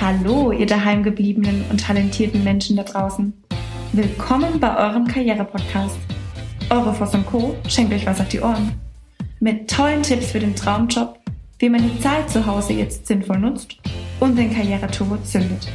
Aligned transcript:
Hallo, 0.00 0.52
ihr 0.52 0.66
daheimgebliebenen 0.66 1.64
und 1.70 1.80
talentierten 1.80 2.44
Menschen 2.44 2.76
da 2.76 2.84
draußen. 2.84 3.32
Willkommen 3.92 4.60
bei 4.60 4.76
eurem 4.76 5.08
Karriere-Podcast. 5.08 5.98
Eure 6.70 6.94
Voss 6.94 7.16
Co. 7.26 7.56
schenkt 7.66 7.92
euch 7.92 8.06
was 8.06 8.20
auf 8.20 8.28
die 8.28 8.38
Ohren. 8.38 8.74
Mit 9.40 9.68
tollen 9.68 10.04
Tipps 10.04 10.30
für 10.30 10.38
den 10.38 10.54
Traumjob, 10.54 11.18
wie 11.58 11.68
man 11.68 11.82
die 11.82 12.00
Zeit 12.00 12.30
zu 12.30 12.46
Hause 12.46 12.74
jetzt 12.74 13.08
sinnvoll 13.08 13.40
nutzt 13.40 13.76
und 14.20 14.38
den 14.38 14.54
Karriereturbo 14.54 15.16
zündet. 15.24 15.66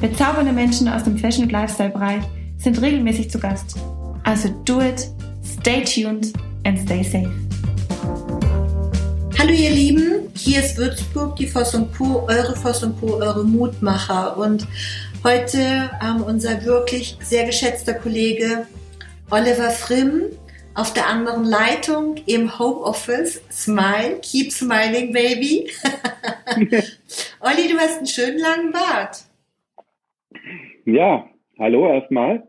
Bezaubernde 0.00 0.54
Menschen 0.54 0.88
aus 0.88 1.04
dem 1.04 1.18
Fashion- 1.18 1.44
und 1.44 1.52
Lifestyle-Bereich 1.52 2.22
sind 2.56 2.80
regelmäßig 2.80 3.30
zu 3.30 3.38
Gast. 3.38 3.76
Also 4.24 4.48
do 4.64 4.80
it, 4.80 5.10
stay 5.44 5.84
tuned 5.84 6.32
and 6.64 6.78
stay 6.78 7.02
safe. 7.02 7.47
Hallo 9.38 9.52
ihr 9.52 9.70
Lieben, 9.70 10.32
hier 10.34 10.58
ist 10.58 10.76
Würzburg, 10.78 11.36
die 11.36 11.46
Voss 11.46 11.72
und 11.72 11.96
Co., 11.96 12.26
eure 12.26 12.56
Voss 12.56 12.82
und 12.82 12.98
Co., 12.98 13.18
eure 13.18 13.44
Mutmacher. 13.44 14.36
Und 14.36 14.66
heute 15.22 15.90
ähm, 16.02 16.24
unser 16.26 16.64
wirklich 16.64 17.16
sehr 17.20 17.46
geschätzter 17.46 17.94
Kollege 17.94 18.66
Oliver 19.30 19.70
Frimm 19.70 20.22
auf 20.74 20.92
der 20.92 21.06
anderen 21.06 21.44
Leitung 21.44 22.16
im 22.26 22.58
Homeoffice. 22.58 23.40
Smile, 23.48 24.18
keep 24.22 24.50
smiling, 24.50 25.12
baby. 25.12 25.70
Olli, 27.38 27.68
du 27.68 27.78
hast 27.78 27.98
einen 27.98 28.06
schönen 28.08 28.40
langen 28.40 28.72
Bart. 28.72 29.18
Ja, 30.84 31.28
hallo 31.60 31.86
erstmal. 31.86 32.42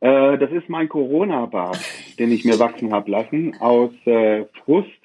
Äh, 0.00 0.38
das 0.38 0.50
ist 0.50 0.68
mein 0.68 0.88
Corona-Bart, 0.88 1.78
den 2.18 2.32
ich 2.32 2.44
mir 2.44 2.58
wachsen 2.58 2.92
habe 2.92 3.12
lassen 3.12 3.54
aus 3.60 3.92
äh, 4.06 4.46
Frust 4.64 4.99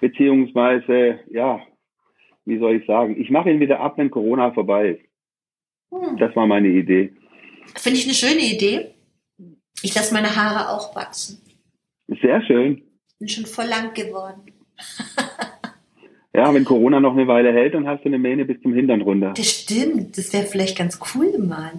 beziehungsweise, 0.00 1.20
ja, 1.30 1.60
wie 2.44 2.58
soll 2.58 2.76
ich 2.76 2.86
sagen, 2.86 3.20
ich 3.20 3.30
mache 3.30 3.50
ihn 3.50 3.60
wieder 3.60 3.80
ab, 3.80 3.94
wenn 3.96 4.10
Corona 4.10 4.52
vorbei 4.52 4.90
ist. 4.90 5.04
Hm. 5.92 6.16
Das 6.18 6.34
war 6.34 6.46
meine 6.46 6.68
Idee. 6.68 7.12
Finde 7.76 7.98
ich 7.98 8.06
eine 8.06 8.14
schöne 8.14 8.42
Idee. 8.42 8.94
Ich 9.82 9.94
lasse 9.94 10.12
meine 10.12 10.34
Haare 10.34 10.70
auch 10.70 10.94
wachsen. 10.94 11.40
Sehr 12.08 12.42
schön. 12.42 12.82
Bin 13.18 13.28
schon 13.28 13.46
voll 13.46 13.66
lang 13.66 13.94
geworden. 13.94 14.52
ja, 16.34 16.52
wenn 16.52 16.64
Corona 16.64 17.00
noch 17.00 17.12
eine 17.12 17.28
Weile 17.28 17.52
hält, 17.52 17.74
dann 17.74 17.86
hast 17.86 18.02
du 18.02 18.08
eine 18.08 18.18
Mähne 18.18 18.44
bis 18.44 18.60
zum 18.62 18.74
Hintern 18.74 19.02
runter. 19.02 19.32
Das 19.36 19.48
stimmt. 19.48 20.18
Das 20.18 20.32
wäre 20.32 20.46
vielleicht 20.46 20.76
ganz 20.76 20.98
cool 21.14 21.38
mal. 21.38 21.72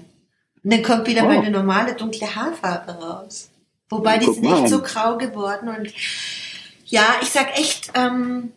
Und 0.64 0.74
dann 0.74 0.84
kommt 0.84 1.08
wieder 1.08 1.24
oh. 1.24 1.28
meine 1.28 1.50
normale 1.50 1.96
dunkle 1.96 2.36
Haarfarbe 2.36 2.92
raus. 2.92 3.52
Wobei 3.90 4.20
die 4.20 4.28
ist 4.28 4.42
nicht 4.42 4.70
so 4.70 4.81
grau 4.81 5.18
geworden 5.18 5.68
und 5.68 5.92
ja, 6.92 7.20
ich 7.22 7.30
sag 7.30 7.58
echt, 7.58 7.92
ähm, 7.95 8.52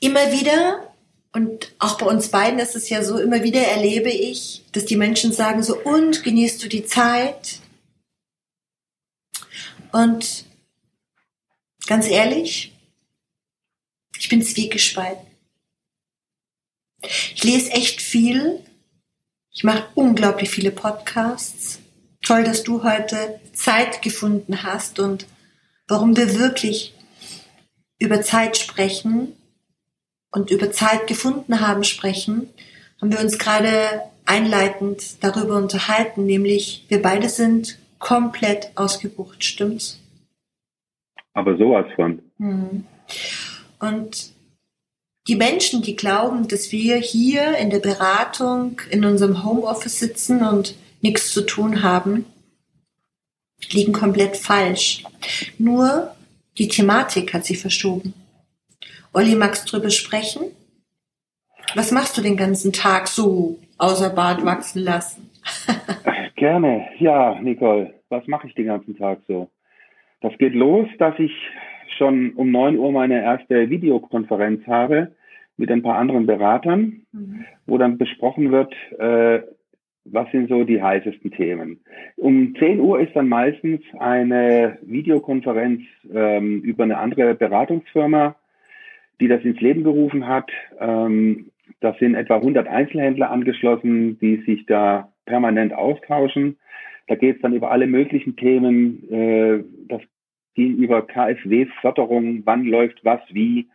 immer 0.00 0.32
wieder, 0.32 0.92
und 1.32 1.72
auch 1.78 1.96
bei 1.96 2.06
uns 2.06 2.28
beiden 2.28 2.58
ist 2.58 2.74
es 2.74 2.88
ja 2.88 3.04
so, 3.04 3.18
immer 3.18 3.44
wieder 3.44 3.60
erlebe 3.60 4.10
ich, 4.10 4.64
dass 4.72 4.84
die 4.84 4.96
Menschen 4.96 5.32
sagen 5.32 5.62
so, 5.62 5.78
und 5.78 6.24
genießt 6.24 6.62
du 6.62 6.68
die 6.68 6.84
Zeit? 6.84 7.60
Und 9.92 10.44
ganz 11.86 12.08
ehrlich, 12.08 12.72
ich 14.18 14.28
bin 14.28 14.42
zwiegespalten. 14.42 15.26
Ich 17.34 17.44
lese 17.44 17.70
echt 17.70 18.02
viel. 18.02 18.64
Ich 19.52 19.62
mache 19.62 19.86
unglaublich 19.94 20.50
viele 20.50 20.72
Podcasts. 20.72 21.78
Toll, 22.24 22.42
dass 22.42 22.64
du 22.64 22.82
heute 22.82 23.38
Zeit 23.52 24.02
gefunden 24.02 24.64
hast 24.64 24.98
und 24.98 25.26
warum 25.88 26.16
wir 26.16 26.38
wirklich 26.38 26.94
über 27.98 28.22
Zeit 28.22 28.56
sprechen 28.56 29.34
und 30.30 30.50
über 30.50 30.70
Zeit 30.70 31.06
gefunden 31.06 31.60
haben 31.60 31.82
sprechen, 31.82 32.48
haben 33.00 33.10
wir 33.10 33.20
uns 33.20 33.38
gerade 33.38 34.02
einleitend 34.26 35.22
darüber 35.24 35.56
unterhalten, 35.56 36.26
nämlich 36.26 36.84
wir 36.88 37.00
beide 37.02 37.28
sind 37.28 37.78
komplett 37.98 38.70
ausgebucht, 38.76 39.42
stimmt's? 39.42 40.00
Aber 41.32 41.56
sowas 41.56 41.86
von. 41.96 42.22
Hm. 42.38 42.84
Und 43.80 44.32
die 45.28 45.36
Menschen, 45.36 45.82
die 45.82 45.96
glauben, 45.96 46.48
dass 46.48 46.72
wir 46.72 46.96
hier 46.96 47.56
in 47.56 47.70
der 47.70 47.80
Beratung 47.80 48.80
in 48.90 49.04
unserem 49.04 49.44
Homeoffice 49.44 49.98
sitzen 49.98 50.44
und 50.44 50.74
nichts 51.00 51.32
zu 51.32 51.42
tun 51.42 51.82
haben, 51.82 52.26
liegen 53.72 53.92
komplett 53.92 54.36
falsch. 54.36 55.04
Nur 55.58 56.14
die 56.58 56.68
Thematik 56.68 57.34
hat 57.34 57.44
sich 57.44 57.58
verschoben. 57.58 58.14
Olli, 59.12 59.34
magst 59.34 59.72
du 59.72 59.76
drüber 59.76 59.90
sprechen? 59.90 60.42
Was 61.74 61.92
machst 61.92 62.16
du 62.16 62.22
den 62.22 62.36
ganzen 62.36 62.72
Tag 62.72 63.08
so 63.08 63.58
außer 63.78 64.10
Bart 64.10 64.44
wachsen 64.44 64.82
lassen? 64.82 65.30
Gerne. 66.36 66.86
Ja, 66.98 67.38
Nicole, 67.40 67.94
was 68.08 68.26
mache 68.26 68.46
ich 68.46 68.54
den 68.54 68.66
ganzen 68.66 68.96
Tag 68.96 69.20
so? 69.26 69.50
Das 70.20 70.32
geht 70.38 70.54
los, 70.54 70.88
dass 70.98 71.18
ich 71.18 71.32
schon 71.96 72.32
um 72.32 72.50
9 72.50 72.76
Uhr 72.78 72.92
meine 72.92 73.22
erste 73.22 73.70
Videokonferenz 73.70 74.66
habe 74.66 75.12
mit 75.56 75.70
ein 75.70 75.82
paar 75.82 75.98
anderen 75.98 76.26
Beratern, 76.26 77.02
mhm. 77.12 77.44
wo 77.66 77.78
dann 77.78 77.98
besprochen 77.98 78.52
wird, 78.52 78.72
äh, 78.98 79.42
was 80.12 80.30
sind 80.30 80.48
so 80.48 80.64
die 80.64 80.82
heißesten 80.82 81.30
Themen? 81.30 81.80
Um 82.16 82.54
10 82.56 82.80
Uhr 82.80 83.00
ist 83.00 83.14
dann 83.14 83.28
meistens 83.28 83.80
eine 83.98 84.78
Videokonferenz 84.82 85.82
ähm, 86.12 86.62
über 86.62 86.84
eine 86.84 86.98
andere 86.98 87.34
Beratungsfirma, 87.34 88.36
die 89.20 89.28
das 89.28 89.42
ins 89.42 89.60
Leben 89.60 89.84
gerufen 89.84 90.26
hat. 90.26 90.50
Ähm, 90.80 91.50
da 91.80 91.94
sind 91.98 92.14
etwa 92.14 92.36
100 92.36 92.66
Einzelhändler 92.66 93.30
angeschlossen, 93.30 94.18
die 94.18 94.36
sich 94.46 94.66
da 94.66 95.12
permanent 95.26 95.72
austauschen. 95.72 96.56
Da 97.06 97.14
geht 97.14 97.36
es 97.36 97.42
dann 97.42 97.54
über 97.54 97.70
alle 97.70 97.86
möglichen 97.86 98.36
Themen. 98.36 99.10
Äh, 99.10 99.64
das 99.88 100.02
ging 100.54 100.76
über 100.76 101.06
KfW-Förderung, 101.06 102.42
wann 102.44 102.64
läuft 102.64 103.04
was 103.04 103.20
wie. 103.30 103.68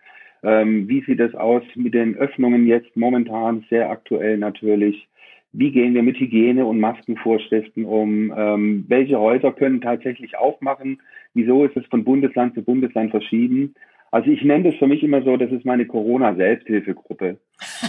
Ähm, 0.44 0.90
wie 0.90 1.02
sieht 1.04 1.22
es 1.22 1.34
aus 1.36 1.64
mit 1.76 1.94
den 1.94 2.18
Öffnungen 2.18 2.68
jetzt 2.68 2.98
momentan, 2.98 3.64
sehr 3.70 3.90
aktuell 3.90 4.38
natürlich 4.38 5.08
wie 5.54 5.72
gehen 5.72 5.94
wir 5.94 6.04
mit 6.04 6.20
Hygiene- 6.20 6.66
und 6.66 6.80
Maskenvorschriften 6.80 7.86
um, 7.86 8.34
ähm, 8.36 8.86
welche 8.88 9.20
Häuser 9.20 9.52
können 9.52 9.82
tatsächlich 9.82 10.38
aufmachen, 10.38 11.02
wieso 11.34 11.64
ist 11.64 11.78
es 11.78 11.86
von 11.86 12.04
Bundesland 12.04 12.56
zu 12.56 12.64
Bundesland 12.64 13.12
verschieden. 13.12 13.76
Also 14.12 14.30
ich 14.30 14.44
nenne 14.44 14.66
das 14.66 14.76
für 14.76 14.88
mich 14.88 15.04
immer 15.04 15.24
so, 15.24 15.38
das 15.38 15.52
ist 15.52 15.66
meine 15.66 15.86
Corona-Selbsthilfegruppe. 15.86 17.38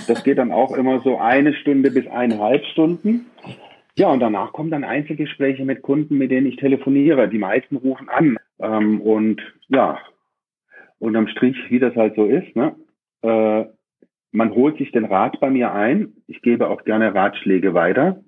Das 0.07 0.25
geht 0.25 0.39
dann 0.39 0.53
auch 0.53 0.77
immer 0.77 1.01
so 1.01 1.19
eine 1.19 1.55
Stunde 1.55 1.91
bis 1.91 2.07
eineinhalb 2.07 2.65
Stunden. 2.67 3.27
Ja, 3.97 4.09
und 4.09 4.21
danach 4.21 4.53
kommen 4.53 4.71
dann 4.71 4.85
Einzelgespräche 4.85 5.65
mit 5.65 5.83
Kunden, 5.83 6.19
mit 6.19 6.31
denen 6.31 6.47
ich 6.47 6.57
telefoniere. 6.57 7.29
Die 7.29 7.39
meisten 7.39 7.77
rufen 7.77 8.09
an. 8.09 8.39
Ähm, 8.59 9.01
und 9.01 9.43
ja, 9.69 9.99
unterm 10.99 11.29
Strich, 11.29 11.57
wie 11.69 11.79
das 11.79 11.95
halt 11.95 12.15
so 12.17 12.25
ist, 12.27 12.57
ne? 12.57 12.75
Äh, 13.23 13.67
man 14.35 14.51
holt 14.53 14.79
sich 14.79 14.91
den 14.91 15.05
Rat 15.05 15.39
bei 15.41 15.49
mir 15.49 15.73
ein. 15.73 16.13
Ich 16.27 16.43
gebe 16.43 16.69
auch 16.69 16.85
gerne 16.85 17.15
Ratschläge 17.15 17.73
weiter. 17.73 18.21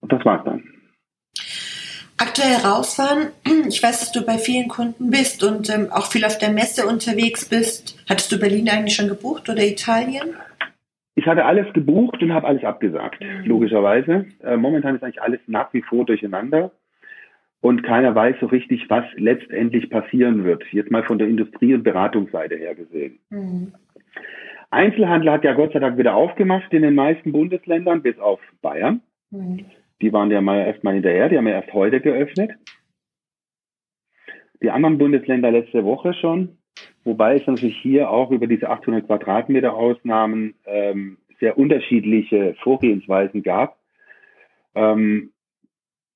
Und 0.00 0.10
das 0.10 0.24
war's 0.24 0.42
dann. 0.44 0.64
Aktuell 2.16 2.56
rausfahren. 2.64 3.28
Ich 3.68 3.82
weiß, 3.82 4.00
dass 4.00 4.12
du 4.12 4.24
bei 4.24 4.38
vielen 4.38 4.68
Kunden 4.68 5.10
bist 5.10 5.44
und 5.44 5.70
ähm, 5.70 5.88
auch 5.92 6.06
viel 6.06 6.24
auf 6.24 6.38
der 6.38 6.50
Messe 6.50 6.86
unterwegs 6.86 7.48
bist. 7.48 8.02
Hattest 8.08 8.32
du 8.32 8.38
Berlin 8.38 8.68
eigentlich 8.68 8.96
schon 8.96 9.08
gebucht 9.08 9.48
oder 9.48 9.62
Italien? 9.62 10.34
Ich 11.14 11.26
hatte 11.26 11.44
alles 11.44 11.72
gebucht 11.74 12.22
und 12.22 12.32
habe 12.32 12.48
alles 12.48 12.64
abgesagt, 12.64 13.20
mhm. 13.20 13.44
logischerweise. 13.44 14.26
Äh, 14.42 14.56
momentan 14.56 14.96
ist 14.96 15.02
eigentlich 15.02 15.22
alles 15.22 15.40
nach 15.46 15.72
wie 15.72 15.82
vor 15.82 16.04
durcheinander 16.06 16.72
und 17.62 17.84
keiner 17.84 18.14
weiß 18.14 18.36
so 18.40 18.46
richtig, 18.46 18.90
was 18.90 19.04
letztendlich 19.16 19.88
passieren 19.88 20.44
wird. 20.44 20.64
Jetzt 20.72 20.90
mal 20.90 21.04
von 21.04 21.18
der 21.18 21.28
Industrie- 21.28 21.74
und 21.74 21.84
Beratungsseite 21.84 22.56
her 22.56 22.74
gesehen. 22.74 23.20
Mhm. 23.30 23.72
Einzelhandel 24.70 25.30
hat 25.30 25.44
ja 25.44 25.52
Gott 25.54 25.72
sei 25.72 25.78
Dank 25.78 25.96
wieder 25.96 26.14
aufgemacht 26.14 26.72
in 26.72 26.82
den 26.82 26.96
meisten 26.96 27.30
Bundesländern, 27.30 28.02
bis 28.02 28.18
auf 28.18 28.40
Bayern. 28.62 29.00
Mhm. 29.30 29.66
Die 30.00 30.12
waren 30.12 30.30
ja 30.32 30.40
mal 30.40 30.66
erstmal 30.66 30.94
hinterher, 30.94 31.28
die 31.28 31.38
haben 31.38 31.46
ja 31.46 31.54
erst 31.54 31.72
heute 31.72 32.00
geöffnet. 32.00 32.50
Die 34.60 34.70
anderen 34.70 34.98
Bundesländer 34.98 35.52
letzte 35.52 35.84
Woche 35.84 36.14
schon, 36.14 36.58
wobei 37.04 37.36
es 37.36 37.46
natürlich 37.46 37.76
hier 37.76 38.10
auch 38.10 38.32
über 38.32 38.48
diese 38.48 38.70
800 38.70 39.06
Quadratmeter 39.06 39.74
Ausnahmen 39.74 40.54
ähm, 40.66 41.18
sehr 41.38 41.56
unterschiedliche 41.58 42.54
Vorgehensweisen 42.62 43.42
gab. 43.42 43.78
Ähm, 44.74 45.31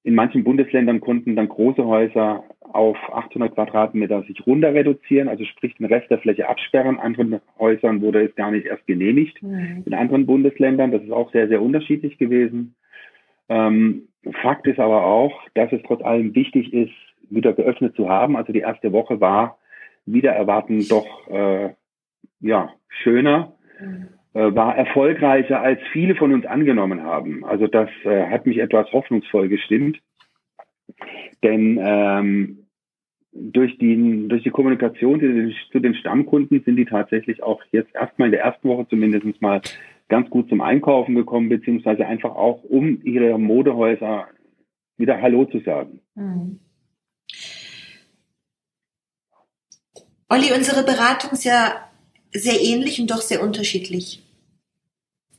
in 0.07 0.15
manchen 0.15 0.45
Bundesländern 0.45 1.01
konnten 1.01 1.35
dann 1.35 1.49
große 1.49 1.85
Häuser 1.85 2.45
auf 2.61 2.97
800 3.13 3.53
Quadratmeter 3.53 4.23
sich 4.23 4.47
runter 4.47 4.73
reduzieren, 4.73 5.27
also 5.27 5.45
sprich 5.45 5.75
den 5.75 5.87
Rest 5.87 6.09
der 6.13 6.19
Fläche 6.19 6.49
absperren. 6.49 7.01
Anderen 7.01 7.41
Häusern 7.59 8.01
wurde 8.03 8.23
es 8.23 8.33
gar 8.37 8.53
nicht 8.53 8.67
erst 8.67 8.87
genehmigt. 8.87 9.43
Mhm. 9.43 9.83
In 9.85 9.95
anderen 9.95 10.25
Bundesländern, 10.25 10.93
das 10.93 11.03
ist 11.03 11.11
auch 11.11 11.33
sehr, 11.33 11.49
sehr 11.49 11.61
unterschiedlich 11.61 12.19
gewesen. 12.19 12.77
Ähm, 13.49 14.07
Fakt 14.43 14.69
ist 14.69 14.79
aber 14.79 15.05
auch, 15.05 15.43
dass 15.55 15.73
es 15.73 15.83
trotz 15.85 16.03
allem 16.03 16.37
wichtig 16.37 16.73
ist, 16.73 16.95
wieder 17.29 17.53
geöffnet 17.53 17.97
zu 17.97 18.09
haben. 18.09 18.37
Also 18.37 18.53
die 18.53 18.61
erste 18.61 18.93
Woche 18.93 19.21
war 19.21 19.59
wieder 20.05 20.31
erwarten 20.31 20.87
doch 20.89 21.29
äh, 21.29 21.71
ja 22.39 22.71
schöner. 23.03 23.55
Mhm. 23.81 24.09
Äh, 24.37 24.55
war 24.55 24.77
erfolgreicher, 24.77 25.63
als 25.63 25.81
viele 25.93 26.15
von 26.15 26.35
uns 26.35 26.45
angenommen 26.45 27.03
haben. 27.03 27.43
Also 27.47 27.69
das 27.69 27.89
äh, 28.05 28.27
hat 28.27 28.45
mich 28.45 28.59
etwas 28.59 28.93
hoffnungsvoll 28.93 29.49
gestimmt. 29.49 29.99
Denn 31.43 31.81
ähm, 31.83 32.67
durch, 33.33 33.79
die, 33.79 34.29
durch 34.29 34.43
die 34.43 34.51
Kommunikation 34.51 35.55
zu 35.73 35.81
den 35.81 35.95
Stammkunden 35.95 36.63
sind 36.67 36.77
die 36.77 36.85
tatsächlich 36.85 37.43
auch 37.43 37.63
jetzt 37.73 37.95
erstmal 37.95 38.29
in 38.29 38.33
der 38.33 38.43
ersten 38.43 38.69
Woche 38.69 38.87
zumindest 38.91 39.41
mal 39.41 39.63
ganz 40.09 40.29
gut 40.29 40.51
zum 40.51 40.61
Einkaufen 40.61 41.15
gekommen, 41.15 41.49
beziehungsweise 41.49 42.07
einfach 42.07 42.35
auch, 42.37 42.63
um 42.63 43.01
ihre 43.05 43.39
Modehäuser 43.39 44.29
wieder 44.99 45.23
Hallo 45.23 45.47
zu 45.47 45.61
sagen. 45.61 46.01
Mhm. 46.15 46.61
Olli, 50.29 50.53
unsere 50.55 50.85
Beratung 50.85 51.31
ist 51.31 51.45
ja 51.45 51.89
sehr 52.33 52.61
ähnlich 52.61 53.01
und 53.01 53.11
doch 53.11 53.23
sehr 53.23 53.43
unterschiedlich. 53.43 54.26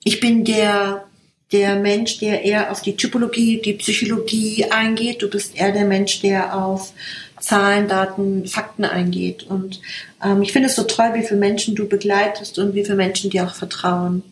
Ich 0.04 0.20
bin 0.20 0.46
der, 0.46 1.06
der 1.52 1.76
Mensch, 1.76 2.20
der 2.20 2.44
eher 2.44 2.72
auf 2.72 2.82
die 2.82 2.96
Typologie, 2.96 3.62
die 3.62 3.74
Psychologie 3.74 4.66
eingeht. 4.72 5.22
Du 5.22 5.30
bist 5.30 5.60
eher 5.60 5.72
der 5.72 5.86
Mensch, 5.86 6.22
der 6.22 6.56
auf 6.56 6.94
Zahlen, 7.40 7.88
Daten, 7.88 8.46
Fakten 8.46 8.86
eingeht. 8.86 9.44
Und 9.44 9.82
ähm, 10.24 10.42
ich 10.42 10.54
finde 10.54 10.68
es 10.68 10.76
so 10.76 10.84
toll, 10.84 11.12
wie 11.14 11.24
viele 11.24 11.40
Menschen 11.40 11.76
du 11.76 11.88
begleitest 11.88 12.58
und 12.60 12.74
wie 12.74 12.84
viele 12.84 12.98
Menschen 12.98 13.30
dir 13.30 13.46
auch 13.46 13.56
vertrauen. 13.56 14.24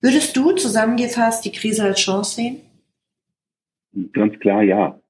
Würdest 0.00 0.36
du 0.36 0.52
zusammengefasst 0.52 1.44
die 1.44 1.52
Krise 1.52 1.84
als 1.84 2.00
Chance 2.00 2.36
sehen? 2.36 2.56
Ganz 4.12 4.38
klar, 4.38 4.62
ja. 4.62 5.00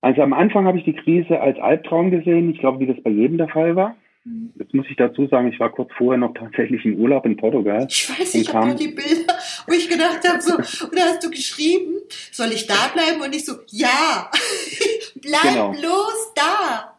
Also 0.00 0.22
am 0.22 0.32
Anfang 0.32 0.66
habe 0.66 0.78
ich 0.78 0.84
die 0.84 0.94
Krise 0.94 1.40
als 1.40 1.58
Albtraum 1.58 2.10
gesehen. 2.10 2.50
Ich 2.50 2.58
glaube, 2.58 2.80
wie 2.80 2.86
das 2.86 3.02
bei 3.02 3.10
jedem 3.10 3.38
der 3.38 3.48
Fall 3.48 3.76
war. 3.76 3.96
Mhm. 4.26 4.50
Jetzt 4.58 4.74
muss 4.74 4.86
ich 4.90 4.96
dazu 4.96 5.28
sagen, 5.28 5.48
ich 5.52 5.60
war 5.60 5.70
kurz 5.70 5.90
vorher 5.96 6.18
noch 6.18 6.34
tatsächlich 6.34 6.84
im 6.84 6.96
Urlaub 6.96 7.24
in 7.26 7.36
Portugal. 7.36 7.86
Ich 7.88 8.10
weiß, 8.10 8.34
ich 8.34 8.52
habe 8.52 8.66
nur 8.66 8.74
die 8.74 8.88
Bilder, 8.88 9.34
wo 9.66 9.72
ich 9.72 9.88
gedacht 9.88 10.20
habe, 10.28 10.40
so, 10.40 10.56
und 10.56 10.98
da 10.98 11.02
hast 11.02 11.24
du 11.24 11.30
geschrieben, 11.30 11.94
soll 12.32 12.48
ich 12.48 12.66
da 12.66 12.74
bleiben? 12.92 13.22
Und 13.22 13.34
ich 13.34 13.44
so, 13.44 13.54
ja, 13.68 14.28
bleib 15.22 15.42
genau. 15.42 15.70
bloß 15.70 16.34
da. 16.34 16.96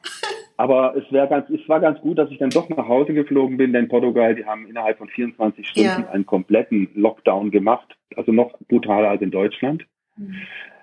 Aber 0.55 0.95
es, 0.95 1.03
ganz, 1.11 1.49
es 1.49 1.67
war 1.67 1.81
ganz 1.81 1.99
gut, 1.99 2.17
dass 2.17 2.31
ich 2.31 2.37
dann 2.39 2.49
doch 2.49 2.69
nach 2.69 2.87
Hause 2.87 3.13
geflogen 3.13 3.57
bin, 3.57 3.73
denn 3.73 3.89
Portugal, 3.89 4.33
die 4.33 4.45
haben 4.45 4.65
innerhalb 4.65 4.97
von 4.97 5.09
24 5.09 5.67
Stunden 5.67 6.03
ja. 6.03 6.09
einen 6.09 6.25
kompletten 6.25 6.89
Lockdown 6.95 7.51
gemacht, 7.51 7.95
also 8.15 8.31
noch 8.31 8.57
brutaler 8.69 9.09
als 9.09 9.21
in 9.21 9.31
Deutschland. 9.31 9.85
Mhm. 10.15 10.35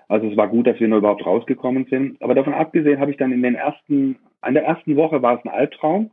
Also 0.07 0.27
es 0.27 0.37
war 0.37 0.47
gut, 0.47 0.67
dass 0.67 0.79
wir 0.79 0.87
nur 0.87 0.99
überhaupt 0.99 1.25
rausgekommen 1.25 1.87
sind. 1.89 2.21
Aber 2.21 2.35
davon 2.35 2.53
abgesehen 2.53 2.99
habe 2.99 3.09
ich 3.09 3.17
dann 3.17 3.31
in 3.31 3.41
den 3.41 3.55
ersten, 3.55 4.17
an 4.41 4.53
der 4.53 4.63
ersten 4.63 4.95
Woche 4.95 5.23
war 5.23 5.39
es 5.39 5.43
ein 5.43 5.49
Albtraum. 5.49 6.11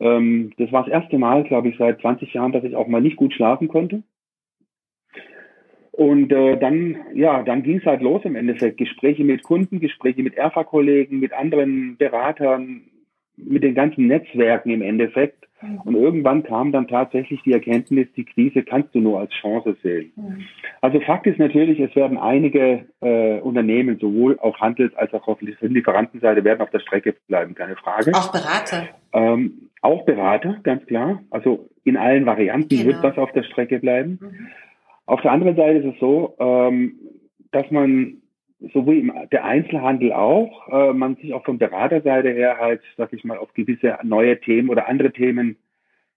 Ähm, 0.00 0.52
das 0.58 0.70
war 0.72 0.84
das 0.84 0.92
erste 0.92 1.18
Mal, 1.18 1.44
glaube 1.44 1.68
ich, 1.68 1.78
seit 1.78 2.00
20 2.00 2.32
Jahren, 2.34 2.52
dass 2.52 2.64
ich 2.64 2.76
auch 2.76 2.86
mal 2.86 3.00
nicht 3.00 3.16
gut 3.16 3.34
schlafen 3.34 3.68
konnte. 3.68 4.02
Und 5.92 6.30
äh, 6.30 6.56
dann, 6.56 6.96
ja, 7.14 7.42
dann 7.42 7.64
ging 7.64 7.78
es 7.78 7.84
halt 7.84 8.02
los 8.02 8.24
im 8.24 8.36
Endeffekt. 8.36 8.78
Gespräche 8.78 9.24
mit 9.24 9.42
Kunden, 9.42 9.80
Gespräche 9.80 10.22
mit 10.22 10.36
ERFA-Kollegen, 10.36 11.18
mit 11.18 11.32
anderen 11.32 11.96
Beratern, 11.96 12.82
mit 13.44 13.62
den 13.62 13.74
ganzen 13.74 14.06
Netzwerken 14.06 14.70
im 14.70 14.82
Endeffekt. 14.82 15.46
Mhm. 15.60 15.80
Und 15.84 15.94
irgendwann 15.96 16.42
kam 16.44 16.72
dann 16.72 16.86
tatsächlich 16.86 17.42
die 17.42 17.52
Erkenntnis, 17.52 18.06
die 18.16 18.24
Krise 18.24 18.62
kannst 18.62 18.94
du 18.94 19.00
nur 19.00 19.20
als 19.20 19.32
Chance 19.32 19.76
sehen. 19.82 20.12
Mhm. 20.16 20.44
Also 20.80 21.00
Fakt 21.00 21.26
ist 21.26 21.38
natürlich, 21.38 21.80
es 21.80 21.94
werden 21.96 22.18
einige 22.18 22.86
äh, 23.00 23.40
Unternehmen, 23.40 23.98
sowohl 23.98 24.38
auf 24.38 24.58
Handels- 24.60 24.94
als 24.94 25.12
auch 25.14 25.26
auf 25.26 25.40
Lieferantenseite, 25.40 26.44
werden 26.44 26.60
auf 26.60 26.70
der 26.70 26.80
Strecke 26.80 27.14
bleiben, 27.26 27.54
keine 27.54 27.76
Frage. 27.76 28.12
Auch 28.14 28.30
Berater. 28.30 28.88
Ähm, 29.12 29.68
auch 29.82 30.04
Berater, 30.04 30.60
ganz 30.62 30.86
klar. 30.86 31.22
Also 31.30 31.68
in 31.84 31.96
allen 31.96 32.26
Varianten 32.26 32.68
genau. 32.68 32.86
wird 32.86 33.02
was 33.02 33.18
auf 33.18 33.32
der 33.32 33.42
Strecke 33.42 33.78
bleiben. 33.78 34.18
Mhm. 34.20 34.48
Auf 35.06 35.22
der 35.22 35.32
anderen 35.32 35.56
Seite 35.56 35.78
ist 35.78 35.94
es 35.94 36.00
so, 36.00 36.34
ähm, 36.38 36.94
dass 37.50 37.70
man 37.70 38.18
so 38.60 38.86
wie 38.86 39.10
der 39.30 39.44
Einzelhandel 39.44 40.12
auch, 40.12 40.68
äh, 40.68 40.92
man 40.92 41.16
sich 41.16 41.32
auch 41.32 41.44
von 41.44 41.58
Beraterseite 41.58 42.30
her 42.30 42.58
halt, 42.58 42.82
sag 42.96 43.12
ich 43.12 43.24
mal, 43.24 43.38
auf 43.38 43.54
gewisse 43.54 43.98
neue 44.02 44.40
Themen 44.40 44.68
oder 44.68 44.88
andere 44.88 45.12
Themen 45.12 45.56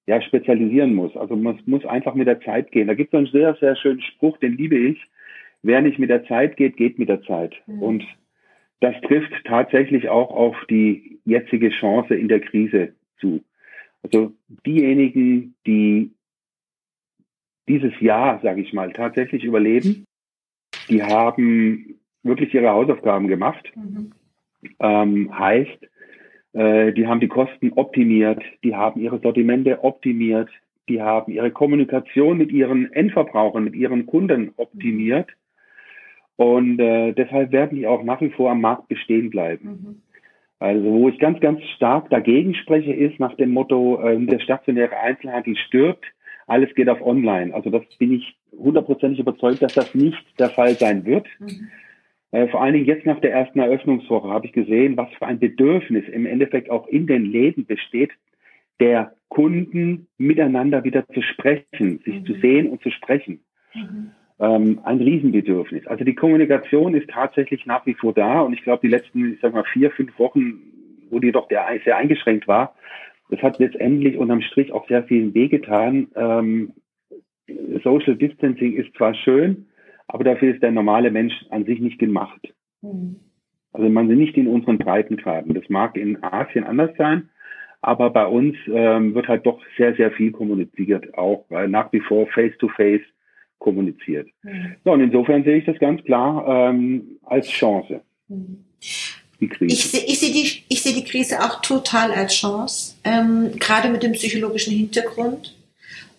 ja 0.07 0.21
spezialisieren 0.21 0.93
muss. 0.95 1.15
Also 1.15 1.35
man 1.35 1.59
muss 1.65 1.85
einfach 1.85 2.15
mit 2.15 2.27
der 2.27 2.41
Zeit 2.41 2.71
gehen. 2.71 2.88
Da 2.88 2.95
gibt 2.95 3.13
es 3.13 3.17
einen 3.17 3.27
sehr, 3.27 3.55
sehr 3.55 3.75
schönen 3.75 4.01
Spruch, 4.01 4.38
den 4.38 4.57
liebe 4.57 4.77
ich. 4.77 4.99
Wer 5.61 5.81
nicht 5.81 5.99
mit 5.99 6.09
der 6.09 6.25
Zeit 6.25 6.57
geht, 6.57 6.77
geht 6.77 6.97
mit 6.97 7.09
der 7.09 7.21
Zeit. 7.21 7.53
Mhm. 7.67 7.83
Und 7.83 8.03
das 8.79 8.95
trifft 9.01 9.31
tatsächlich 9.45 10.09
auch 10.09 10.31
auf 10.31 10.55
die 10.69 11.19
jetzige 11.25 11.69
Chance 11.69 12.15
in 12.15 12.27
der 12.27 12.39
Krise 12.39 12.95
zu. 13.19 13.43
Also 14.01 14.33
diejenigen, 14.65 15.53
die 15.67 16.11
dieses 17.67 17.93
Jahr, 18.01 18.39
sage 18.41 18.61
ich 18.61 18.73
mal, 18.73 18.91
tatsächlich 18.91 19.43
überleben, 19.43 20.05
die 20.89 21.03
haben 21.03 22.00
wirklich 22.23 22.53
ihre 22.53 22.69
Hausaufgaben 22.69 23.27
gemacht. 23.27 23.71
Mhm. 23.75 24.12
Ähm, 24.79 25.38
heißt, 25.38 25.89
äh, 26.53 26.94
die 26.94 27.07
haben 27.07 27.19
die 27.19 27.27
Kosten 27.27 27.73
optimiert, 27.73 28.41
die 28.63 28.75
haben 28.75 29.01
ihre 29.01 29.19
Sortimente 29.19 29.83
optimiert, 29.83 30.50
die 30.89 31.01
haben 31.01 31.31
ihre 31.31 31.51
Kommunikation 31.51 32.38
mit 32.38 32.51
ihren 32.51 32.91
Endverbrauchern, 32.91 33.63
mit 33.63 33.75
ihren 33.75 34.06
Kunden 34.06 34.51
optimiert. 34.57 35.29
Und 36.35 36.79
äh, 36.79 37.13
deshalb 37.13 37.51
werden 37.51 37.77
die 37.77 37.88
auch 37.88 38.03
nach 38.03 38.21
wie 38.21 38.31
vor 38.31 38.51
am 38.51 38.62
Markt 38.62 38.88
bestehen 38.88 39.29
bleiben. 39.29 39.67
Mhm. 39.67 40.01
Also 40.59 40.83
wo 40.83 41.09
ich 41.09 41.17
ganz, 41.17 41.39
ganz 41.39 41.62
stark 41.75 42.09
dagegen 42.09 42.53
spreche, 42.53 42.94
ist 42.94 43.19
nach 43.19 43.35
dem 43.35 43.51
Motto, 43.51 44.01
äh, 44.01 44.19
der 44.25 44.39
stationäre 44.39 44.97
Einzelhandel 44.97 45.56
stirbt, 45.56 46.06
alles 46.47 46.74
geht 46.75 46.89
auf 46.89 47.01
Online. 47.01 47.53
Also 47.53 47.69
das 47.69 47.83
bin 47.97 48.13
ich 48.13 48.38
hundertprozentig 48.51 49.19
überzeugt, 49.19 49.62
dass 49.62 49.74
das 49.74 49.95
nicht 49.95 50.24
der 50.39 50.50
Fall 50.50 50.75
sein 50.75 51.06
wird. 51.06 51.25
Mhm. 51.39 51.69
Äh, 52.31 52.48
vor 52.48 52.62
allen 52.62 52.74
Dingen 52.74 52.86
jetzt 52.86 53.06
nach 53.06 53.19
der 53.19 53.33
ersten 53.33 53.60
Eröffnungswoche 53.60 54.30
habe 54.30 54.45
ich 54.45 54.54
gesehen, 54.54 54.95
was 54.98 55.10
für 55.18 55.28
ein 55.28 55.39
Bedürfnis 55.39 56.07
im 56.07 56.25
Endeffekt 56.25 56.69
auch 56.69 56.88
in 56.88 57.07
den 57.07 57.25
Läden 57.25 57.66
besteht, 57.66 58.12
der 58.80 59.13
Kunden 59.28 60.07
miteinander 60.18 60.83
wieder 60.83 61.07
zu 61.10 61.22
sprechen, 61.22 62.00
sich 62.04 62.22
mhm. 62.22 62.25
zu 62.25 62.33
sehen 62.36 62.69
und 62.69 62.81
zu 62.81 62.89
sprechen. 62.89 63.42
Mhm. 63.74 64.12
Ähm, 64.39 64.80
ein 64.83 64.98
Riesenbedürfnis. 64.98 65.86
Also 65.88 66.04
die 66.04 66.16
Kommunikation 66.16 66.95
ist 66.95 67.10
tatsächlich 67.10 67.66
nach 67.66 67.86
wie 67.86 67.94
vor 67.94 68.13
da 68.13 68.42
und 68.42 68.54
ich 68.54 68.63
glaube, 68.63 68.81
die 68.81 68.92
letzten, 68.92 69.34
ich 69.34 69.39
sag 69.42 69.54
mal, 69.54 69.66
vier, 69.72 69.92
fünf 69.92 70.18
Wochen, 70.18 70.62
wo 71.10 71.19
die 71.19 71.31
doch 71.31 71.48
der, 71.48 71.68
sehr 71.84 71.98
eingeschränkt 71.98 72.48
war, 72.48 72.75
das 73.30 73.42
hat 73.42 73.60
letztendlich 73.60 74.18
unterm 74.18 74.42
Strich 74.42 74.72
auch 74.72 74.88
sehr 74.88 75.04
vielen 75.04 75.34
wehgetan. 75.34 76.07
Ähm, 76.16 76.74
Social 77.84 78.15
Distancing 78.15 78.74
ist 78.74 78.94
zwar 78.96 79.13
schön, 79.13 79.67
aber 80.12 80.25
dafür 80.25 80.53
ist 80.53 80.62
der 80.62 80.72
normale 80.72 81.10
Mensch 81.10 81.34
an 81.50 81.65
sich 81.65 81.80
nicht 81.80 81.98
gemacht. 81.98 82.53
Mhm. 82.82 83.15
Also 83.72 83.89
man 83.89 84.10
sind 84.10 84.20
nicht 84.20 84.36
in 84.36 84.48
unseren 84.48 84.77
Breitengraden. 84.77 85.53
Das 85.53 85.70
mag 85.70 85.96
in 85.96 86.22
Asien 86.22 86.65
anders 86.65 86.91
sein, 86.98 87.30
aber 87.82 88.10
bei 88.10 88.25
uns 88.25 88.58
ähm, 88.68 89.15
wird 89.15 89.30
halt 89.30 89.46
doch 89.46 89.62
sehr, 89.77 89.96
sehr 89.96 90.12
viel 90.12 90.32
kommuniziert, 90.32 91.18
auch 91.18 91.46
weil 91.50 91.70
nach 91.70 91.91
wie 91.94 92.01
vor 92.01 92.27
face-to-face 92.27 93.00
-face 93.00 93.06
kommuniziert. 93.60 94.27
Mhm. 94.44 94.75
So, 94.84 94.91
und 94.91 95.01
insofern 95.01 95.46
sehe 95.46 95.58
ich 95.58 95.65
das 95.65 95.80
ganz 95.80 96.03
klar 96.03 96.70
ähm, 96.70 97.20
als 97.24 97.48
Chance. 97.48 98.01
Mhm. 98.27 98.65
Die 99.39 99.48
Krise. 99.48 99.74
Ich, 99.74 99.91
sehe 99.91 100.03
ich 100.06 100.20
sehe 100.20 100.34
die, 100.34 100.63
ich 100.68 100.82
sehe 100.82 100.94
die 100.94 101.06
Krise 101.06 101.39
auch 101.39 101.62
total 101.62 102.12
als 102.12 102.34
Chance, 102.36 102.98
ähm, 103.06 103.51
gerade 103.58 103.89
mit 103.89 104.03
dem 104.03 104.12
psychologischen 104.12 104.74
Hintergrund 104.75 105.56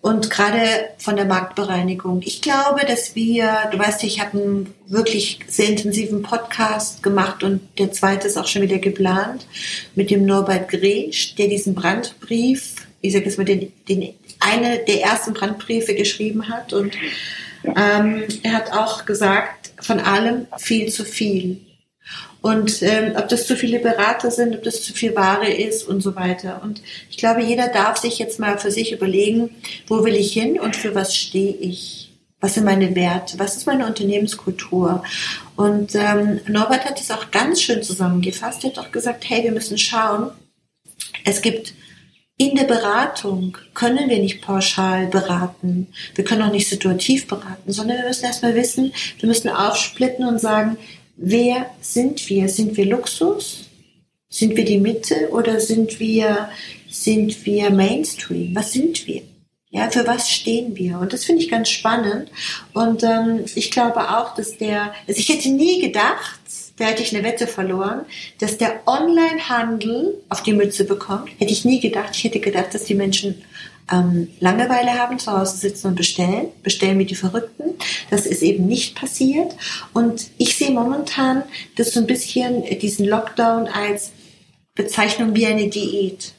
und 0.03 0.31
gerade 0.31 0.89
von 0.99 1.15
der 1.15 1.25
Marktbereinigung. 1.25 2.23
Ich 2.25 2.43
glaube, 2.43 2.85
dass 2.87 3.15
wir, 3.15 3.71
du 3.71 3.79
weißt, 3.79 4.03
ich 4.03 4.21
habe 4.21 4.37
einen 4.37 4.75
wirklich 4.89 5.39
sehr 5.47 5.69
intensiven 5.69 6.23
Podcast 6.23 7.05
gemacht 7.05 7.45
und 7.45 7.61
der 7.79 7.93
zweite 7.93 8.27
ist 8.27 8.37
auch 8.37 8.49
schon 8.49 8.63
wieder 8.63 8.79
geplant 8.79 9.47
mit 9.95 10.11
dem 10.11 10.27
Norbert 10.27 10.69
Gresch, 10.69 11.37
der 11.37 11.47
diesen 11.47 11.75
Brandbrief, 11.75 12.75
ich 13.01 13.13
sage 13.13 13.27
jetzt 13.27 13.39
mal, 13.39 13.45
den, 13.45 13.73
den 13.89 14.13
eine 14.41 14.81
der 14.81 15.03
ersten 15.03 15.35
Brandbriefe 15.35 15.95
geschrieben 15.95 16.49
hat 16.49 16.73
und 16.73 16.95
ähm, 17.65 18.25
er 18.43 18.55
hat 18.55 18.73
auch 18.73 19.07
gesagt, 19.07 19.73
von 19.81 20.01
allem 20.01 20.49
viel 20.59 20.91
zu 20.91 21.05
viel. 21.05 21.61
Und 22.43 22.83
ähm, 22.83 23.13
ob 23.17 23.29
das 23.29 23.47
zu 23.47 23.57
viele 23.57 23.79
Berater 23.79 24.33
sind, 24.33 24.57
ob 24.57 24.65
das 24.65 24.83
zu 24.83 24.93
viel 24.93 25.15
Ware 25.15 25.49
ist 25.49 25.87
und 25.89 26.03
so 26.03 26.17
weiter. 26.17 26.61
Und 26.63 26.83
ich 27.09 27.17
glaube, 27.17 27.43
jeder 27.43 27.69
darf 27.69 27.99
sich 27.99 28.19
jetzt 28.19 28.41
mal 28.41 28.59
für 28.59 28.73
sich 28.73 28.93
überlegen, 28.93 29.51
wo 29.87 30.05
will 30.05 30.17
ich 30.17 30.33
hin 30.33 30.59
und 30.59 30.75
für 30.75 30.95
was 30.95 31.17
stehe 31.17 31.55
ich? 31.55 32.13
Was 32.41 32.55
sind 32.55 32.65
meine 32.65 32.97
Werte? 32.97 33.39
Was 33.39 33.57
ist 33.57 33.67
meine 33.67 33.87
Unternehmenskultur? 33.87 35.05
Und 35.55 35.95
ähm, 35.95 36.41
Norbert 36.49 36.85
hat 36.85 37.01
es 37.01 37.13
auch 37.13 37.31
ganz 37.31 37.63
schön 37.63 37.85
zusammengefasst. 37.85 38.65
Er 38.65 38.71
hat 38.71 38.79
auch 38.81 38.91
gesagt, 38.91 39.25
hey, 39.29 39.45
wir 39.45 39.53
müssen 39.53 39.79
schauen. 39.79 40.33
Es 41.25 41.41
gibt 41.41 41.75
in 42.39 42.57
der 42.57 42.65
Beratung 42.65 43.57
können 43.75 44.11
wir 44.11 44.19
nicht 44.19 44.43
pauschal 44.43 45.07
beraten. 45.07 45.87
Wir 46.17 46.25
können 46.25 46.43
auch 46.43 46.51
nicht 46.51 46.69
situativ 46.69 47.29
beraten, 47.29 47.73
sondern 47.73 47.99
wir 47.99 48.09
müssen 48.09 48.25
erstmal 48.25 48.57
wissen, 48.57 48.93
wir 49.21 49.29
müssen 49.29 49.49
aufsplitten 49.49 50.27
und 50.27 50.41
sagen, 50.41 50.77
wer 51.16 51.71
sind 51.81 52.28
wir? 52.28 52.49
Sind 52.49 52.76
wir 52.76 52.87
Luxus? 52.87 53.69
Sind 54.28 54.57
wir 54.57 54.64
die 54.64 54.78
Mitte 54.78 55.28
oder 55.31 55.61
sind 55.61 56.00
wir, 56.00 56.49
sind 56.88 57.45
wir 57.45 57.71
Mainstream? 57.71 58.54
Was 58.54 58.73
sind 58.73 59.07
wir? 59.07 59.23
Ja, 59.71 59.90
für 59.90 60.07
was 60.07 60.31
stehen 60.31 60.76
wir? 60.76 60.99
Und 60.99 61.12
das 61.12 61.25
finde 61.25 61.42
ich 61.42 61.50
ganz 61.50 61.71
spannend. 61.71 62.31
Und 62.75 63.02
ähm, 63.02 63.45
ich 63.54 63.71
glaube 63.71 64.00
auch, 64.19 64.35
dass 64.35 64.59
der, 64.59 64.92
also 65.09 65.19
ich 65.19 65.28
hätte 65.28 65.49
nie 65.50 65.81
gedacht, 65.81 66.40
da 66.47 66.62
hätte 66.87 67.03
ich 67.03 67.15
eine 67.15 67.25
Wette 67.25 67.47
verloren, 67.47 68.03
dass 68.39 68.59
der 68.59 68.81
Online-Handel 68.87 70.23
auf 70.29 70.43
die 70.43 70.53
Mütze 70.53 70.85
bekommt. 70.85 71.31
Hätte 71.39 71.53
ich 71.53 71.65
nie 71.65 71.81
gedacht. 71.81 72.11
Ich 72.15 72.25
hätte 72.25 72.41
gedacht, 72.41 72.75
dass 72.75 72.85
die 72.85 72.95
Menschen 72.95 73.43
ähm, 73.91 74.29
Langeweile 74.41 74.93
haben, 74.95 75.19
zu 75.19 75.33
Hause 75.33 75.57
sitzen 75.57 75.89
und 75.89 75.95
bestellen, 75.97 76.49
bestellen 76.62 76.99
wie 76.99 77.05
die 77.05 77.15
Verrückten. 77.15 77.75
Das 78.11 78.27
ist 78.27 78.43
eben 78.43 78.67
nicht 78.67 78.95
passiert. 78.95 79.55
Und 79.93 80.31
ich 80.39 80.57
sehe 80.57 80.71
momentan 80.71 81.43
das 81.77 81.93
so 81.93 82.01
ein 82.01 82.07
bisschen 82.07 82.65
diesen 82.79 83.07
Lockdown 83.07 83.69
als 83.69 84.12
Bezeichnung 84.75 85.35
wie 85.35 85.47
eine 85.47 85.69
Diät. 85.69 86.33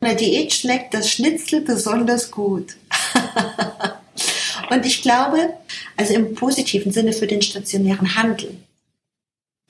In 0.00 0.08
der 0.08 0.14
Diät 0.14 0.52
schmeckt 0.52 0.94
das 0.94 1.10
Schnitzel 1.10 1.60
besonders 1.60 2.30
gut. 2.30 2.76
und 4.70 4.86
ich 4.86 5.02
glaube, 5.02 5.54
also 5.96 6.14
im 6.14 6.34
positiven 6.34 6.92
Sinne 6.92 7.12
für 7.12 7.26
den 7.26 7.42
stationären 7.42 8.14
Handel. 8.14 8.56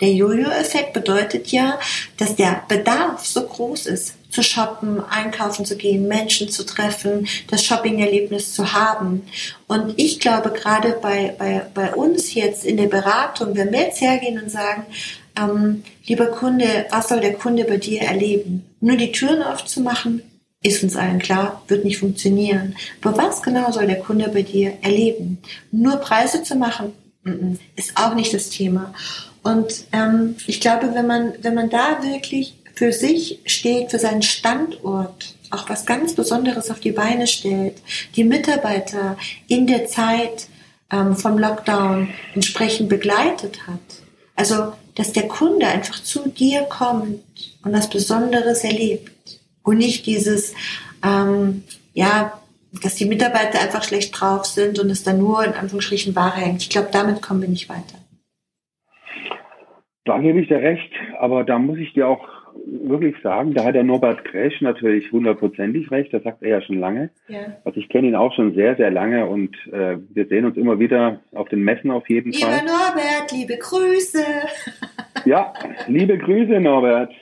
Der 0.00 0.12
Jojo-Effekt 0.12 0.92
bedeutet 0.92 1.48
ja, 1.48 1.78
dass 2.16 2.36
der 2.36 2.62
Bedarf 2.68 3.26
so 3.26 3.42
groß 3.42 3.86
ist, 3.86 4.14
zu 4.30 4.42
shoppen, 4.42 5.02
einkaufen 5.04 5.64
zu 5.64 5.76
gehen, 5.76 6.06
Menschen 6.06 6.48
zu 6.50 6.64
treffen, 6.64 7.26
das 7.48 7.64
Shopping-Erlebnis 7.64 8.52
zu 8.52 8.72
haben. 8.72 9.26
Und 9.66 9.94
ich 9.96 10.20
glaube, 10.20 10.50
gerade 10.50 10.98
bei, 11.02 11.34
bei, 11.38 11.66
bei 11.74 11.94
uns 11.94 12.34
jetzt 12.34 12.64
in 12.64 12.76
der 12.76 12.86
Beratung, 12.86 13.56
wenn 13.56 13.72
wir 13.72 13.80
jetzt 13.80 14.00
hergehen 14.00 14.40
und 14.40 14.50
sagen, 14.50 14.84
ähm, 15.36 15.82
lieber 16.06 16.26
Kunde, 16.26 16.86
was 16.90 17.08
soll 17.08 17.20
der 17.20 17.34
Kunde 17.34 17.64
bei 17.64 17.78
dir 17.78 18.02
erleben? 18.02 18.64
Nur 18.80 18.96
die 18.96 19.12
Türen 19.12 19.42
aufzumachen, 19.42 20.22
ist 20.62 20.82
uns 20.82 20.96
allen 20.96 21.20
klar, 21.20 21.62
wird 21.68 21.84
nicht 21.84 21.98
funktionieren. 21.98 22.76
Aber 23.02 23.16
was 23.16 23.42
genau 23.42 23.70
soll 23.70 23.86
der 23.86 24.00
Kunde 24.00 24.28
bei 24.28 24.42
dir 24.42 24.74
erleben? 24.82 25.38
Nur 25.70 25.96
Preise 25.96 26.42
zu 26.42 26.56
machen, 26.56 26.92
ist 27.76 27.96
auch 27.96 28.14
nicht 28.14 28.34
das 28.34 28.50
Thema. 28.50 28.92
Und 29.42 29.84
ähm, 29.92 30.36
ich 30.46 30.60
glaube, 30.60 30.94
wenn 30.94 31.06
man, 31.06 31.32
wenn 31.42 31.54
man 31.54 31.70
da 31.70 32.02
wirklich 32.02 32.54
für 32.74 32.92
sich 32.92 33.40
steht, 33.44 33.90
für 33.90 33.98
seinen 33.98 34.22
Standort, 34.22 35.34
auch 35.50 35.68
was 35.68 35.86
ganz 35.86 36.14
Besonderes 36.14 36.70
auf 36.70 36.80
die 36.80 36.92
Beine 36.92 37.26
stellt, 37.26 37.74
die 38.16 38.24
Mitarbeiter 38.24 39.16
in 39.46 39.66
der 39.66 39.86
Zeit 39.86 40.48
ähm, 40.90 41.16
vom 41.16 41.38
Lockdown 41.38 42.10
entsprechend 42.34 42.88
begleitet 42.88 43.66
hat. 43.66 43.80
Also, 44.36 44.72
dass 44.94 45.12
der 45.12 45.28
Kunde 45.28 45.66
einfach 45.66 46.02
zu 46.02 46.28
dir 46.28 46.62
kommt 46.62 47.22
und 47.62 47.72
was 47.72 47.88
Besonderes 47.88 48.64
erlebt 48.64 49.40
und 49.62 49.78
nicht 49.78 50.06
dieses, 50.06 50.52
ähm, 51.04 51.64
ja, 51.94 52.40
dass 52.82 52.96
die 52.96 53.06
Mitarbeiter 53.06 53.60
einfach 53.60 53.84
schlecht 53.84 54.18
drauf 54.18 54.44
sind 54.46 54.78
und 54.78 54.90
es 54.90 55.02
dann 55.02 55.18
nur 55.18 55.44
in 55.44 55.54
Anführungsstrichen 55.54 56.14
Ware 56.14 56.40
hängt. 56.40 56.62
Ich 56.62 56.70
glaube, 56.70 56.88
damit 56.92 57.22
kommen 57.22 57.40
wir 57.40 57.48
nicht 57.48 57.68
weiter. 57.68 57.97
Da 60.08 60.16
gebe 60.16 60.40
ich 60.40 60.48
dir 60.48 60.60
recht, 60.60 60.90
aber 61.18 61.44
da 61.44 61.58
muss 61.58 61.76
ich 61.76 61.92
dir 61.92 62.08
auch 62.08 62.26
wirklich 62.64 63.14
sagen, 63.22 63.52
da 63.52 63.64
hat 63.64 63.74
der 63.74 63.84
Norbert 63.84 64.24
Kresch 64.24 64.58
natürlich 64.62 65.12
hundertprozentig 65.12 65.90
recht, 65.90 66.14
das 66.14 66.22
sagt 66.22 66.42
er 66.42 66.48
ja 66.48 66.62
schon 66.62 66.80
lange. 66.80 67.10
Ja. 67.28 67.40
Also 67.66 67.78
ich 67.78 67.90
kenne 67.90 68.08
ihn 68.08 68.14
auch 68.14 68.34
schon 68.34 68.54
sehr, 68.54 68.74
sehr 68.76 68.90
lange 68.90 69.26
und 69.26 69.54
äh, 69.70 69.98
wir 70.14 70.26
sehen 70.28 70.46
uns 70.46 70.56
immer 70.56 70.78
wieder 70.78 71.20
auf 71.32 71.50
den 71.50 71.60
Messen 71.60 71.90
auf 71.90 72.08
jeden 72.08 72.32
Lieber 72.32 72.46
Fall. 72.46 72.60
Lieber 72.60 72.72
Norbert, 72.72 73.32
liebe 73.32 73.58
Grüße. 73.58 74.24
ja, 75.26 75.52
liebe 75.88 76.16
Grüße 76.16 76.58
Norbert. 76.58 77.12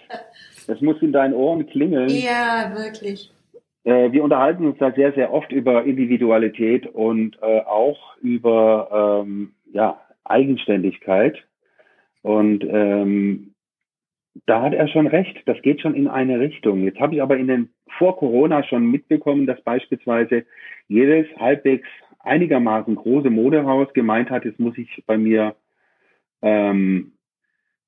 Das 0.68 0.80
muss 0.80 1.02
in 1.02 1.12
deinen 1.12 1.34
Ohren 1.34 1.66
klingeln. 1.66 2.08
Ja, 2.08 2.72
wirklich. 2.72 3.32
Äh, 3.82 4.12
wir 4.12 4.22
unterhalten 4.22 4.64
uns 4.64 4.78
da 4.78 4.92
sehr, 4.92 5.12
sehr 5.12 5.32
oft 5.32 5.50
über 5.50 5.82
Individualität 5.82 6.86
und 6.86 7.36
äh, 7.42 7.62
auch 7.62 8.16
über 8.22 9.24
ähm, 9.26 9.54
ja, 9.72 10.00
Eigenständigkeit. 10.24 11.36
Und 12.26 12.66
ähm, 12.68 13.54
da 14.46 14.60
hat 14.60 14.74
er 14.74 14.88
schon 14.88 15.06
recht, 15.06 15.40
das 15.46 15.62
geht 15.62 15.80
schon 15.80 15.94
in 15.94 16.08
eine 16.08 16.40
Richtung. 16.40 16.82
Jetzt 16.82 16.98
habe 16.98 17.14
ich 17.14 17.22
aber 17.22 17.36
in 17.36 17.46
den 17.46 17.68
vor 17.98 18.16
Corona 18.16 18.64
schon 18.64 18.90
mitbekommen, 18.90 19.46
dass 19.46 19.62
beispielsweise 19.62 20.44
jedes 20.88 21.28
halbwegs 21.38 21.86
einigermaßen 22.18 22.96
große 22.96 23.30
Modehaus 23.30 23.92
gemeint 23.92 24.30
hat, 24.30 24.44
jetzt 24.44 24.58
muss 24.58 24.76
ich 24.76 25.04
bei 25.06 25.16
mir 25.16 25.54
ähm, 26.42 27.12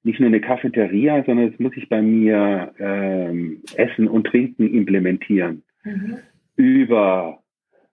nicht 0.04 0.20
nur 0.20 0.28
eine 0.28 0.40
Cafeteria, 0.40 1.24
sondern 1.24 1.52
es 1.52 1.58
muss 1.58 1.76
ich 1.76 1.88
bei 1.88 2.00
mir 2.00 2.72
ähm, 2.78 3.62
Essen 3.74 4.06
und 4.06 4.28
Trinken 4.28 4.72
implementieren. 4.72 5.64
Mhm. 5.82 6.18
Über 6.54 7.40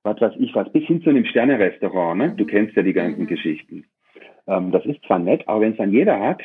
was 0.03 0.21
weiß 0.21 0.33
ich 0.37 0.53
was, 0.53 0.71
bis 0.71 0.83
hin 0.83 1.01
zu 1.01 1.09
einem 1.09 1.25
Sterne-Restaurant. 1.25 2.19
Ne? 2.19 2.35
Du 2.37 2.45
kennst 2.45 2.75
ja 2.75 2.83
die 2.83 2.93
ganzen 2.93 3.23
mhm. 3.23 3.27
Geschichten. 3.27 3.85
Ähm, 4.47 4.71
das 4.71 4.85
ist 4.85 5.03
zwar 5.05 5.19
nett, 5.19 5.47
aber 5.47 5.61
wenn 5.61 5.71
es 5.71 5.77
dann 5.77 5.91
jeder 5.91 6.19
hat, 6.19 6.41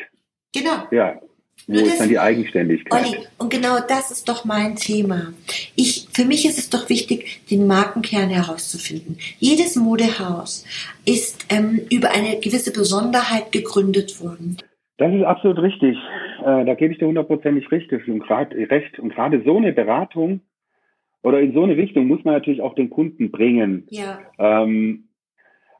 genau. 0.52 0.84
ja, 0.90 1.20
wo 1.66 1.74
Nur 1.74 1.82
ist 1.82 2.00
dann 2.00 2.08
die 2.08 2.18
Eigenständigkeit? 2.18 2.92
Olli, 2.92 3.18
und 3.38 3.50
genau 3.50 3.76
das 3.86 4.10
ist 4.10 4.28
doch 4.28 4.44
mein 4.44 4.76
Thema. 4.76 5.32
Ich, 5.76 6.08
für 6.12 6.24
mich 6.24 6.46
ist 6.46 6.58
es 6.58 6.70
doch 6.70 6.88
wichtig, 6.88 7.42
den 7.50 7.66
Markenkern 7.66 8.30
herauszufinden. 8.30 9.18
Jedes 9.38 9.76
Modehaus 9.76 10.64
ist 11.04 11.46
ähm, 11.50 11.80
über 11.90 12.10
eine 12.10 12.40
gewisse 12.40 12.72
Besonderheit 12.72 13.52
gegründet 13.52 14.22
worden. 14.22 14.56
Das 14.96 15.12
ist 15.12 15.22
absolut 15.22 15.58
richtig. 15.58 15.96
Äh, 16.40 16.64
da 16.64 16.74
gebe 16.74 16.92
ich 16.92 16.98
dir 16.98 17.06
hundertprozentig 17.06 17.70
recht. 17.70 17.90
Und 17.92 18.20
gerade 18.20 19.42
so 19.44 19.56
eine 19.56 19.72
Beratung 19.72 20.40
oder 21.22 21.40
in 21.40 21.52
so 21.52 21.62
eine 21.62 21.76
Richtung 21.76 22.06
muss 22.06 22.24
man 22.24 22.34
natürlich 22.34 22.62
auch 22.62 22.74
den 22.74 22.90
Kunden 22.90 23.30
bringen. 23.30 23.86
Ja. 23.90 24.18
Ähm, 24.38 25.09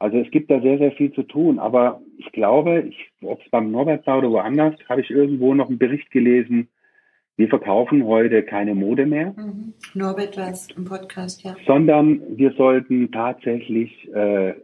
also 0.01 0.17
es 0.17 0.31
gibt 0.31 0.51
da 0.51 0.61
sehr, 0.61 0.79
sehr 0.79 0.93
viel 0.93 1.13
zu 1.13 1.23
tun. 1.23 1.59
Aber 1.59 2.01
ich 2.17 2.33
glaube, 2.33 2.91
ob 3.23 3.41
es 3.41 3.51
beim 3.51 3.71
Norbert 3.71 4.07
war 4.07 4.19
oder 4.19 4.31
woanders, 4.31 4.75
habe 4.89 5.03
ich 5.03 5.11
irgendwo 5.11 5.55
noch 5.55 5.69
einen 5.69 5.79
Bericht 5.79 6.11
gelesen. 6.11 6.69
Wir 7.37 7.49
verkaufen 7.49 8.05
heute 8.05 8.43
keine 8.43 8.75
Mode 8.75 9.07
mehr. 9.07 9.35
Mhm. 9.37 9.75
Norbert 9.95 10.37
war 10.39 10.51
es 10.51 10.69
im 10.77 10.87
Podcast, 10.87 11.45
ja. 11.45 11.55
Sondern 11.67 12.23
wir 12.37 12.53
sollten 12.53 13.13
tatsächlich 13.13 14.09
äh, 14.13 14.55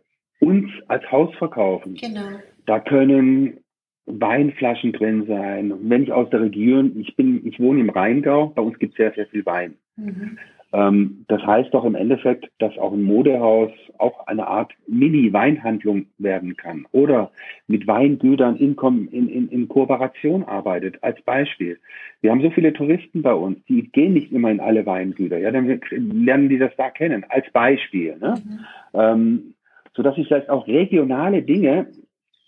uns 0.41 0.71
als 0.89 1.11
Haus 1.13 1.35
verkaufen. 1.37 1.95
Genau. 1.95 2.41
Da 2.65 2.81
können 2.81 3.59
Weinflaschen 4.07 4.93
drin 4.93 5.27
sein. 5.27 5.75
wenn 5.83 6.05
ich 6.05 6.13
aus 6.13 6.31
der 6.31 6.41
Region, 6.41 6.99
ich 6.99 7.15
bin, 7.17 7.47
ich 7.47 7.61
wohne 7.61 7.81
im 7.81 7.91
Rheingau, 7.91 8.53
bei 8.55 8.63
uns 8.63 8.79
gibt 8.79 8.93
es 8.93 8.97
sehr, 8.97 9.13
sehr 9.13 9.27
viel 9.27 9.45
Wein. 9.45 9.75
Mhm. 9.97 10.39
Ähm, 10.77 11.25
das 11.29 11.41
heißt 11.43 11.73
doch 11.73 11.85
im 11.87 11.95
Endeffekt, 11.95 12.51
dass 12.59 12.77
auch 12.77 12.93
ein 12.93 13.03
Modehaus 13.03 13.71
auch 13.97 14.27
eine 14.27 14.47
Art 14.47 14.75
Mini-Weinhandlung 14.87 16.05
werden 16.19 16.55
kann 16.59 16.87
oder 16.93 17.31
mit 17.67 17.87
Weingütern 17.87 18.57
in, 18.57 18.77
in, 19.11 19.29
in, 19.29 19.49
in 19.49 19.69
Kooperation 19.69 20.45
arbeitet, 20.45 21.03
als 21.03 21.21
Beispiel. 21.23 21.79
Wir 22.21 22.31
haben 22.31 22.43
so 22.43 22.51
viele 22.51 22.75
Touristen 22.75 23.23
bei 23.23 23.33
uns, 23.33 23.65
die 23.65 23.91
gehen 23.91 24.13
nicht 24.13 24.33
immer 24.33 24.51
in 24.51 24.61
alle 24.61 24.85
Weingüter, 24.85 25.39
ja, 25.39 25.51
dann 25.51 25.81
lernen 25.91 26.51
die 26.51 26.59
das 26.59 26.73
da 26.77 26.91
kennen, 26.91 27.25
als 27.31 27.51
Beispiel. 27.53 28.19
Ne? 28.19 28.35
Mhm. 28.45 28.59
Ähm, 28.93 29.55
sodass 29.95 30.19
ich 30.19 30.29
vielleicht 30.29 30.51
auch 30.51 30.67
regionale 30.67 31.41
Dinge 31.41 31.87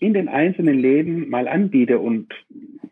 in 0.00 0.12
den 0.12 0.28
einzelnen 0.28 0.78
Läden 0.78 1.30
mal 1.30 1.48
anbiete 1.48 1.98
und 1.98 2.34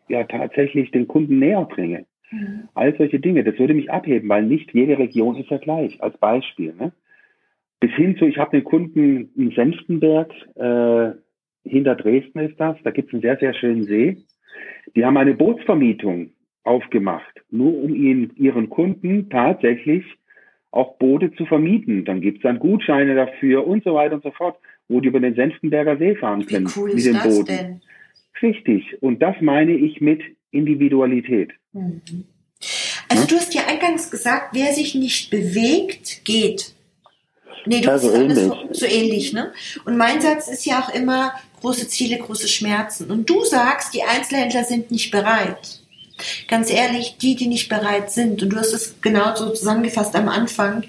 ja 0.09 0.23
tatsächlich 0.23 0.89
den 0.89 1.07
Kunden 1.07 1.37
näher 1.37 1.65
bringe. 1.65 2.05
Mhm. 2.31 2.69
All 2.73 2.95
solche 2.97 3.19
Dinge, 3.19 3.43
das 3.43 3.57
würde 3.57 3.73
mich 3.73 3.91
abheben, 3.91 4.29
weil 4.29 4.43
nicht 4.43 4.73
jede 4.73 4.97
Region 4.97 5.35
ist 5.35 5.49
ja 5.49 5.57
gleich, 5.57 6.01
als 6.01 6.17
Beispiel. 6.17 6.73
Ne? 6.77 6.91
Bis 7.79 7.91
hin 7.91 8.17
zu, 8.17 8.25
ich 8.25 8.37
habe 8.37 8.51
den 8.57 8.63
Kunden 8.63 9.29
in 9.35 9.51
Senftenberg, 9.51 10.31
äh, 10.55 11.11
hinter 11.63 11.95
Dresden 11.95 12.39
ist 12.39 12.59
das, 12.59 12.77
da 12.83 12.91
gibt 12.91 13.09
es 13.09 13.13
einen 13.13 13.21
sehr, 13.21 13.37
sehr 13.37 13.53
schönen 13.53 13.83
See. 13.83 14.17
Die 14.95 15.05
haben 15.05 15.17
eine 15.17 15.35
Bootsvermietung 15.35 16.31
aufgemacht, 16.63 17.41
nur 17.49 17.81
um 17.81 17.93
ihnen, 17.95 18.31
ihren 18.35 18.69
Kunden 18.69 19.29
tatsächlich 19.29 20.03
auch 20.71 20.97
Boote 20.97 21.31
zu 21.33 21.45
vermieten. 21.45 22.05
Dann 22.05 22.21
gibt 22.21 22.37
es 22.37 22.43
dann 22.43 22.59
Gutscheine 22.59 23.15
dafür 23.15 23.65
und 23.65 23.83
so 23.83 23.95
weiter 23.95 24.15
und 24.15 24.23
so 24.23 24.31
fort, 24.31 24.57
wo 24.87 24.99
die 24.99 25.07
über 25.07 25.19
den 25.19 25.35
Senftenberger 25.35 25.97
See 25.97 26.15
fahren 26.15 26.45
können 26.45 26.67
Wie 26.67 26.79
cool 26.79 26.89
mit 26.89 26.97
ist 26.97 27.07
den 27.07 27.13
das 27.13 27.23
Booten. 27.23 27.57
Denn? 27.57 27.81
Richtig. 28.41 29.01
Und 29.01 29.21
das 29.21 29.35
meine 29.41 29.73
ich 29.73 30.01
mit 30.01 30.21
Individualität. 30.51 31.51
Mhm. 31.73 32.01
Also 33.09 33.25
du 33.25 33.35
hast 33.37 33.53
ja 33.53 33.65
eingangs 33.67 34.09
gesagt, 34.11 34.49
wer 34.53 34.73
sich 34.73 34.95
nicht 34.95 35.29
bewegt, 35.29 36.25
geht. 36.25 36.73
Nee, 37.65 37.81
du 37.81 37.91
also 37.91 38.09
hast 38.09 38.17
ähnlich. 38.17 38.53
so 38.71 38.85
ähnlich, 38.85 39.33
ne? 39.33 39.51
Und 39.85 39.97
mein 39.97 40.21
Satz 40.21 40.47
ist 40.47 40.65
ja 40.65 40.81
auch 40.81 40.93
immer 40.93 41.33
große 41.61 41.87
Ziele, 41.87 42.17
große 42.17 42.47
Schmerzen. 42.47 43.11
Und 43.11 43.29
du 43.29 43.43
sagst, 43.43 43.93
die 43.93 44.03
Einzelhändler 44.03 44.63
sind 44.63 44.89
nicht 44.91 45.11
bereit. 45.11 45.81
Ganz 46.47 46.71
ehrlich, 46.71 47.17
die, 47.21 47.35
die 47.35 47.47
nicht 47.47 47.69
bereit 47.69 48.09
sind, 48.09 48.41
und 48.41 48.49
du 48.49 48.57
hast 48.57 48.73
es 48.73 48.95
genau 49.01 49.35
so 49.35 49.51
zusammengefasst 49.51 50.15
am 50.15 50.29
Anfang, 50.29 50.83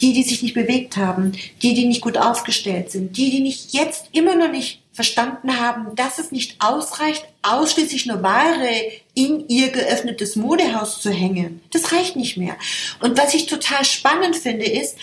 die, 0.00 0.12
die 0.12 0.22
sich 0.22 0.42
nicht 0.42 0.54
bewegt 0.54 0.96
haben, 0.96 1.32
die, 1.62 1.74
die 1.74 1.86
nicht 1.86 2.00
gut 2.00 2.16
aufgestellt 2.16 2.90
sind, 2.90 3.16
die, 3.16 3.30
die 3.30 3.40
nicht 3.40 3.72
jetzt 3.72 4.08
immer 4.12 4.36
noch 4.36 4.52
nicht 4.52 4.80
verstanden 4.98 5.60
haben, 5.60 5.94
dass 5.94 6.18
es 6.18 6.32
nicht 6.32 6.56
ausreicht, 6.60 7.24
ausschließlich 7.42 8.06
nur 8.06 8.20
Ware 8.24 8.90
in 9.14 9.48
ihr 9.48 9.68
geöffnetes 9.70 10.34
Modehaus 10.34 11.00
zu 11.00 11.12
hängen. 11.12 11.62
Das 11.70 11.92
reicht 11.92 12.16
nicht 12.16 12.36
mehr. 12.36 12.56
Und 12.98 13.16
was 13.16 13.32
ich 13.32 13.46
total 13.46 13.84
spannend 13.84 14.34
finde, 14.34 14.64
ist, 14.64 14.98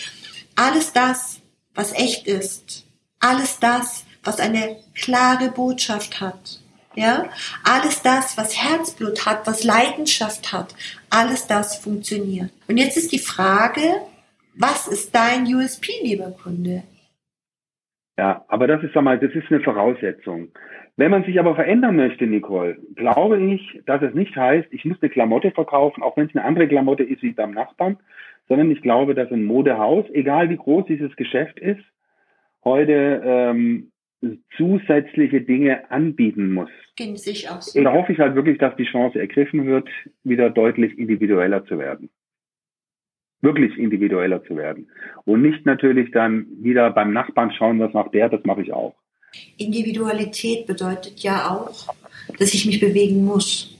alles 0.54 0.92
das, 0.92 1.38
was 1.74 1.94
echt 1.94 2.26
ist, 2.26 2.84
alles 3.20 3.58
das, 3.58 4.04
was 4.22 4.38
eine 4.38 4.76
klare 4.94 5.50
Botschaft 5.50 6.20
hat, 6.20 6.60
ja, 6.94 7.30
alles 7.64 8.02
das, 8.02 8.36
was 8.36 8.54
Herzblut 8.54 9.24
hat, 9.24 9.46
was 9.46 9.64
Leidenschaft 9.64 10.52
hat, 10.52 10.74
alles 11.08 11.46
das 11.46 11.76
funktioniert. 11.78 12.50
Und 12.68 12.76
jetzt 12.76 12.98
ist 12.98 13.12
die 13.12 13.18
Frage, 13.18 14.02
was 14.56 14.88
ist 14.88 15.14
dein 15.14 15.46
USP, 15.46 15.90
lieber 16.02 16.32
Kunde? 16.32 16.82
Ja, 18.18 18.44
aber 18.48 18.66
das 18.66 18.82
ist, 18.82 18.94
sag 18.94 19.02
mal, 19.02 19.18
das 19.18 19.32
ist 19.34 19.50
eine 19.50 19.60
Voraussetzung. 19.60 20.48
Wenn 20.96 21.10
man 21.10 21.24
sich 21.24 21.38
aber 21.38 21.54
verändern 21.54 21.96
möchte, 21.96 22.26
Nicole, 22.26 22.78
glaube 22.94 23.38
ich, 23.38 23.82
dass 23.84 24.00
es 24.00 24.14
nicht 24.14 24.34
heißt, 24.34 24.68
ich 24.70 24.86
muss 24.86 24.96
eine 25.02 25.10
Klamotte 25.10 25.50
verkaufen, 25.50 26.02
auch 26.02 26.16
wenn 26.16 26.26
es 26.26 26.34
eine 26.34 26.44
andere 26.44 26.66
Klamotte 26.66 27.02
ist 27.02 27.22
wie 27.22 27.32
beim 27.32 27.50
Nachbarn, 27.50 27.98
sondern 28.48 28.70
ich 28.70 28.80
glaube, 28.80 29.14
dass 29.14 29.30
ein 29.30 29.44
Modehaus, 29.44 30.06
egal 30.12 30.48
wie 30.48 30.56
groß 30.56 30.86
dieses 30.86 31.14
Geschäft 31.16 31.58
ist, 31.58 31.84
heute 32.64 33.22
ähm, 33.24 33.92
zusätzliche 34.56 35.42
Dinge 35.42 35.90
anbieten 35.90 36.52
muss. 36.52 36.70
Gehen 36.96 37.16
sich 37.16 37.50
aus. 37.50 37.76
Und 37.76 37.84
da 37.84 37.92
hoffe 37.92 38.12
ich 38.12 38.18
halt 38.18 38.34
wirklich, 38.34 38.56
dass 38.58 38.74
die 38.76 38.84
Chance 38.84 39.20
ergriffen 39.20 39.66
wird, 39.66 39.88
wieder 40.24 40.48
deutlich 40.48 40.98
individueller 40.98 41.64
zu 41.66 41.78
werden. 41.78 42.08
Wirklich 43.46 43.78
individueller 43.78 44.42
zu 44.42 44.56
werden. 44.56 44.88
Und 45.24 45.42
nicht 45.42 45.64
natürlich 45.66 46.10
dann 46.10 46.46
wieder 46.60 46.90
beim 46.90 47.12
Nachbarn 47.12 47.52
schauen, 47.52 47.78
was 47.78 47.92
macht 47.92 48.12
der, 48.12 48.28
das 48.28 48.44
mache 48.44 48.62
ich 48.62 48.72
auch. 48.72 48.94
Individualität 49.56 50.66
bedeutet 50.66 51.20
ja 51.20 51.50
auch, 51.50 51.94
dass 52.38 52.54
ich 52.54 52.66
mich 52.66 52.80
bewegen 52.80 53.24
muss. 53.24 53.76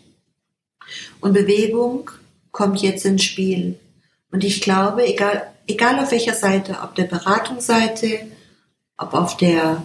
Und 1.21 1.33
Bewegung 1.33 2.11
kommt 2.53 2.81
jetzt 2.81 3.05
ins 3.05 3.25
Spiel. 3.25 3.75
Und 4.31 4.45
ich 4.45 4.61
glaube, 4.61 5.05
egal, 5.05 5.43
egal 5.67 5.99
auf 5.99 6.13
welcher 6.13 6.35
Seite, 6.35 6.77
ob 6.85 6.95
der 6.95 7.05
Beratungsseite, 7.05 8.21
ob 8.99 9.15
auf 9.15 9.37
der 9.37 9.83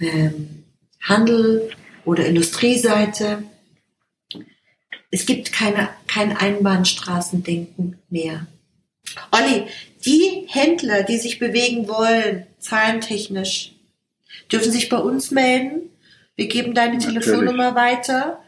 ähm, 0.00 0.64
Handel- 1.02 1.68
oder 2.06 2.24
Industrieseite. 2.24 3.42
Es 5.10 5.26
gibt 5.26 5.52
keine, 5.52 5.90
kein 6.06 6.34
Einbahnstraßendenken 6.34 7.98
mehr. 8.08 8.46
Olli, 9.30 9.66
die 10.04 10.46
Händler, 10.48 11.02
die 11.02 11.18
sich 11.18 11.38
bewegen 11.38 11.88
wollen, 11.88 12.46
zahlentechnisch, 12.58 13.72
dürfen 14.50 14.72
sich 14.72 14.88
bei 14.88 14.98
uns 14.98 15.30
melden. 15.30 15.90
Wir 16.36 16.46
geben 16.46 16.74
deine 16.74 16.98
Natürlich. 16.98 17.24
Telefonnummer 17.24 17.74
weiter. 17.74 18.40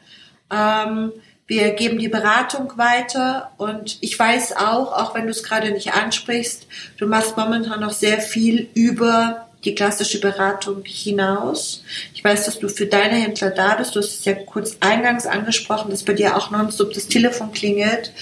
Ähm, 0.50 1.12
wir 1.46 1.72
geben 1.72 1.98
die 1.98 2.08
Beratung 2.08 2.72
weiter 2.76 3.50
und 3.56 3.98
ich 4.00 4.16
weiß 4.16 4.56
auch, 4.56 4.92
auch 4.92 5.16
wenn 5.16 5.24
du 5.24 5.32
es 5.32 5.42
gerade 5.42 5.72
nicht 5.72 5.92
ansprichst, 5.92 6.68
du 6.96 7.08
machst 7.08 7.36
momentan 7.36 7.80
noch 7.80 7.90
sehr 7.90 8.20
viel 8.20 8.68
über 8.74 9.48
die 9.64 9.74
klassische 9.74 10.20
Beratung 10.20 10.84
hinaus. 10.84 11.82
Ich 12.14 12.22
weiß, 12.22 12.46
dass 12.46 12.60
du 12.60 12.68
für 12.68 12.86
deine 12.86 13.16
Händler 13.16 13.50
da 13.50 13.74
bist. 13.74 13.96
Du 13.96 13.98
hast 13.98 14.20
es 14.20 14.24
ja 14.24 14.34
kurz 14.34 14.76
eingangs 14.78 15.26
angesprochen, 15.26 15.90
dass 15.90 16.04
bei 16.04 16.12
dir 16.12 16.36
auch 16.36 16.52
nonstop 16.52 16.94
das 16.94 17.08
Telefon 17.08 17.50
klingelt 17.52 18.12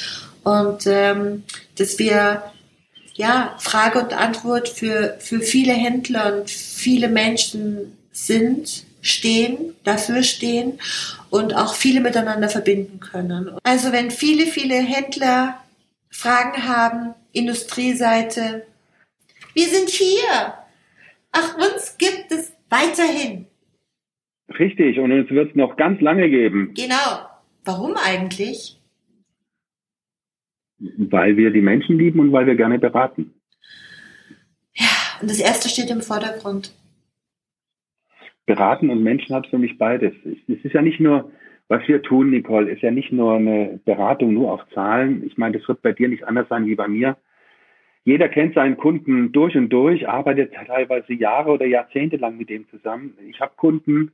und 0.44 0.86
ähm, 0.86 1.44
dass 1.76 1.98
wir 1.98 2.42
ja 3.14 3.56
Frage 3.58 4.00
und 4.00 4.12
Antwort 4.12 4.68
für 4.68 5.16
für 5.20 5.40
viele 5.40 5.72
Händler 5.72 6.38
und 6.38 6.50
viele 6.50 7.08
Menschen 7.08 7.96
sind, 8.12 8.84
stehen, 9.00 9.74
dafür 9.84 10.22
stehen 10.22 10.78
und 11.30 11.54
auch 11.54 11.74
viele 11.74 12.00
miteinander 12.00 12.48
verbinden 12.48 13.00
können. 13.00 13.50
Also 13.62 13.92
wenn 13.92 14.10
viele 14.10 14.46
viele 14.46 14.76
Händler 14.76 15.58
Fragen 16.10 16.66
haben, 16.66 17.14
Industrieseite, 17.32 18.66
wir 19.54 19.66
sind 19.66 19.88
hier. 19.88 20.54
Ach, 21.32 21.56
uns 21.56 21.96
gibt 21.98 22.32
es 22.32 22.52
weiterhin. 22.70 23.46
Richtig, 24.58 24.98
und 24.98 25.12
uns 25.12 25.30
wird 25.30 25.50
es 25.50 25.56
noch 25.56 25.76
ganz 25.76 26.00
lange 26.00 26.28
geben. 26.30 26.72
Genau. 26.74 27.28
Warum 27.64 27.96
eigentlich? 27.96 28.77
Weil 30.78 31.36
wir 31.36 31.50
die 31.50 31.60
Menschen 31.60 31.98
lieben 31.98 32.20
und 32.20 32.32
weil 32.32 32.46
wir 32.46 32.54
gerne 32.54 32.78
beraten. 32.78 33.34
Ja, 34.74 34.86
und 35.20 35.30
das 35.30 35.40
erste 35.40 35.68
steht 35.68 35.90
im 35.90 36.00
Vordergrund. 36.00 36.74
Beraten 38.46 38.90
und 38.90 39.02
Menschen 39.02 39.34
hat 39.34 39.46
für 39.48 39.58
mich 39.58 39.76
beides. 39.76 40.14
Es 40.24 40.64
ist 40.64 40.72
ja 40.72 40.80
nicht 40.80 41.00
nur, 41.00 41.30
was 41.68 41.86
wir 41.86 42.02
tun, 42.02 42.30
Nicole, 42.30 42.70
ist 42.70 42.82
ja 42.82 42.90
nicht 42.90 43.12
nur 43.12 43.34
eine 43.34 43.80
Beratung 43.84 44.32
nur 44.32 44.52
auf 44.52 44.62
Zahlen. 44.72 45.26
Ich 45.26 45.36
meine, 45.36 45.58
das 45.58 45.68
wird 45.68 45.82
bei 45.82 45.92
dir 45.92 46.08
nicht 46.08 46.24
anders 46.24 46.48
sein 46.48 46.66
wie 46.66 46.74
bei 46.74 46.88
mir 46.88 47.16
jeder 48.08 48.30
kennt 48.30 48.54
seinen 48.54 48.78
Kunden 48.78 49.32
durch 49.32 49.54
und 49.54 49.68
durch, 49.68 50.08
arbeitet 50.08 50.54
teilweise 50.54 51.12
Jahre 51.12 51.50
oder 51.50 51.66
Jahrzehnte 51.66 52.16
lang 52.16 52.38
mit 52.38 52.48
dem 52.48 52.66
zusammen. 52.70 53.12
Ich 53.28 53.38
habe 53.38 53.52
Kunden, 53.54 54.12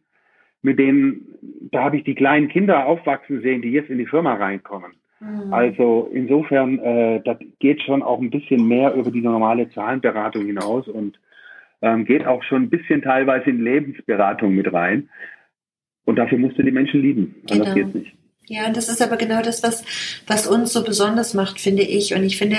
mit 0.63 0.81
denen, 0.81 1.29
da 1.71 1.85
habe 1.85 1.99
ich 1.99 2.03
die 2.03 2.17
kleinen 2.17 2.49
Kinder 2.49 2.87
aufwachsen 2.87 3.41
sehen, 3.41 3.63
die 3.63 3.71
jetzt 3.71 3.91
in 3.91 3.99
die 3.99 4.07
Firma 4.07 4.35
reinkommen. 4.35 4.95
Mhm. 5.25 5.53
Also 5.53 6.11
insofern, 6.13 6.79
äh, 6.79 7.21
das 7.25 7.39
geht 7.59 7.83
schon 7.83 8.03
auch 8.03 8.21
ein 8.21 8.31
bisschen 8.31 8.67
mehr 8.69 8.95
über 8.95 9.11
die 9.11 9.21
normale 9.21 9.69
Zahlenberatung 9.71 10.47
hinaus 10.47 10.89
und 10.89 11.19
ähm, 11.83 12.05
geht 12.05 12.27
auch 12.27 12.43
schon 12.43 12.63
ein 12.63 12.71
bisschen 12.71 13.03
teilweise 13.03 13.51
in 13.51 13.63
Lebensberatung 13.63 14.55
mit 14.55 14.73
rein. 14.73 15.09
Und 16.05 16.17
dafür 16.17 16.39
musst 16.39 16.59
du 16.59 16.63
die 16.63 16.71
Menschen 16.71 17.01
lieben. 17.01 17.37
Anders 17.51 17.75
genau. 17.75 17.87
geht's 17.87 17.95
nicht. 17.95 18.24
Ja, 18.47 18.69
das 18.69 18.91
ist 18.91 19.01
aber 19.01 19.17
genau 19.17 19.41
das, 19.41 19.63
was, 19.63 19.85
was 20.27 20.47
uns 20.47 20.75
so 20.75 20.85
besonders 20.85 21.33
macht, 21.33 21.59
finde 21.59 21.83
ich. 21.83 22.13
Und 22.13 22.25
ich 22.25 22.37
finde, 22.37 22.59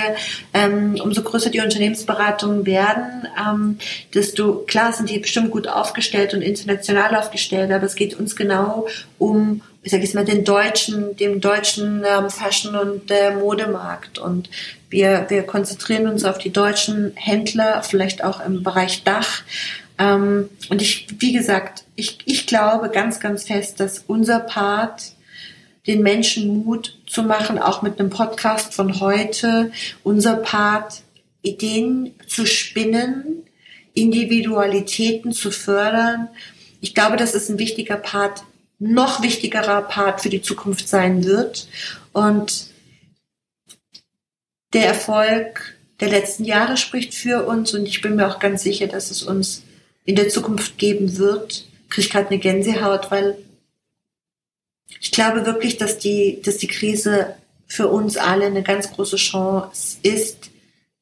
ähm, 0.52 0.98
umso 1.00 1.22
größer 1.22 1.48
die 1.48 1.60
Unternehmensberatungen 1.60 2.66
werden, 2.66 3.28
ähm, 3.38 3.78
desto 4.12 4.64
klar 4.66 4.92
sind 4.92 5.10
die 5.10 5.20
bestimmt 5.20 5.52
gut 5.52 5.68
aufgestellt 5.68 6.34
und 6.34 6.42
international 6.42 7.14
aufgestellt, 7.14 7.70
aber 7.70 7.84
es 7.84 7.94
geht 7.94 8.14
uns 8.18 8.34
genau 8.34 8.88
um, 9.18 9.62
ich 9.84 9.92
sage 9.92 10.02
jetzt 10.02 10.16
mal, 10.16 10.24
den 10.24 10.44
deutschen, 10.44 11.16
dem 11.16 11.40
deutschen 11.40 12.02
ähm, 12.04 12.30
Fashion- 12.30 12.74
und 12.74 13.08
äh, 13.12 13.36
Modemarkt. 13.36 14.18
Und 14.18 14.50
wir, 14.90 15.26
wir 15.28 15.44
konzentrieren 15.44 16.08
uns 16.08 16.24
auf 16.24 16.38
die 16.38 16.50
deutschen 16.50 17.12
Händler, 17.14 17.84
vielleicht 17.84 18.24
auch 18.24 18.44
im 18.44 18.64
Bereich 18.64 19.04
Dach. 19.04 19.42
Ähm, 19.98 20.48
und 20.68 20.82
ich, 20.82 21.06
wie 21.20 21.32
gesagt, 21.32 21.84
ich, 21.94 22.18
ich 22.24 22.48
glaube 22.48 22.90
ganz, 22.90 23.20
ganz 23.20 23.44
fest, 23.44 23.78
dass 23.78 24.02
unser 24.08 24.40
Part 24.40 25.15
den 25.86 26.02
Menschen 26.02 26.64
Mut 26.64 26.98
zu 27.06 27.22
machen, 27.22 27.58
auch 27.58 27.82
mit 27.82 27.98
einem 27.98 28.10
Podcast 28.10 28.74
von 28.74 29.00
heute, 29.00 29.70
unser 30.02 30.36
Part, 30.36 31.02
Ideen 31.42 32.14
zu 32.26 32.44
spinnen, 32.44 33.44
Individualitäten 33.94 35.32
zu 35.32 35.50
fördern. 35.50 36.28
Ich 36.80 36.94
glaube, 36.94 37.16
das 37.16 37.34
ist 37.34 37.48
ein 37.48 37.58
wichtiger 37.58 37.96
Part, 37.96 38.42
noch 38.78 39.22
wichtigerer 39.22 39.82
Part 39.82 40.20
für 40.20 40.28
die 40.28 40.42
Zukunft 40.42 40.88
sein 40.88 41.24
wird. 41.24 41.68
Und 42.12 42.70
der 44.72 44.86
Erfolg 44.86 45.76
der 46.00 46.08
letzten 46.08 46.44
Jahre 46.44 46.76
spricht 46.76 47.14
für 47.14 47.46
uns 47.46 47.72
und 47.72 47.86
ich 47.86 48.02
bin 48.02 48.16
mir 48.16 48.28
auch 48.28 48.38
ganz 48.38 48.62
sicher, 48.62 48.86
dass 48.86 49.10
es 49.10 49.22
uns 49.22 49.62
in 50.04 50.16
der 50.16 50.28
Zukunft 50.28 50.76
geben 50.76 51.16
wird. 51.16 51.66
Ich 51.84 51.90
kriege 51.90 52.08
gerade 52.08 52.28
eine 52.28 52.38
Gänsehaut, 52.38 53.10
weil 53.10 53.38
ich 55.00 55.10
glaube 55.10 55.46
wirklich, 55.46 55.76
dass 55.76 55.98
die, 55.98 56.40
dass 56.44 56.58
die 56.58 56.68
Krise 56.68 57.34
für 57.66 57.88
uns 57.88 58.16
alle 58.16 58.46
eine 58.46 58.62
ganz 58.62 58.92
große 58.92 59.16
Chance 59.16 59.98
ist, 60.02 60.50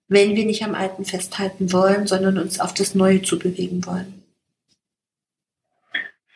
wenn 0.08 0.36
wir 0.36 0.46
nicht 0.46 0.64
am 0.64 0.74
Alten 0.74 1.04
festhalten 1.04 1.72
wollen, 1.72 2.06
sondern 2.06 2.38
uns 2.38 2.60
auf 2.60 2.74
das 2.74 2.94
Neue 2.94 3.22
zu 3.22 3.38
bewegen 3.38 3.84
wollen. 3.86 4.22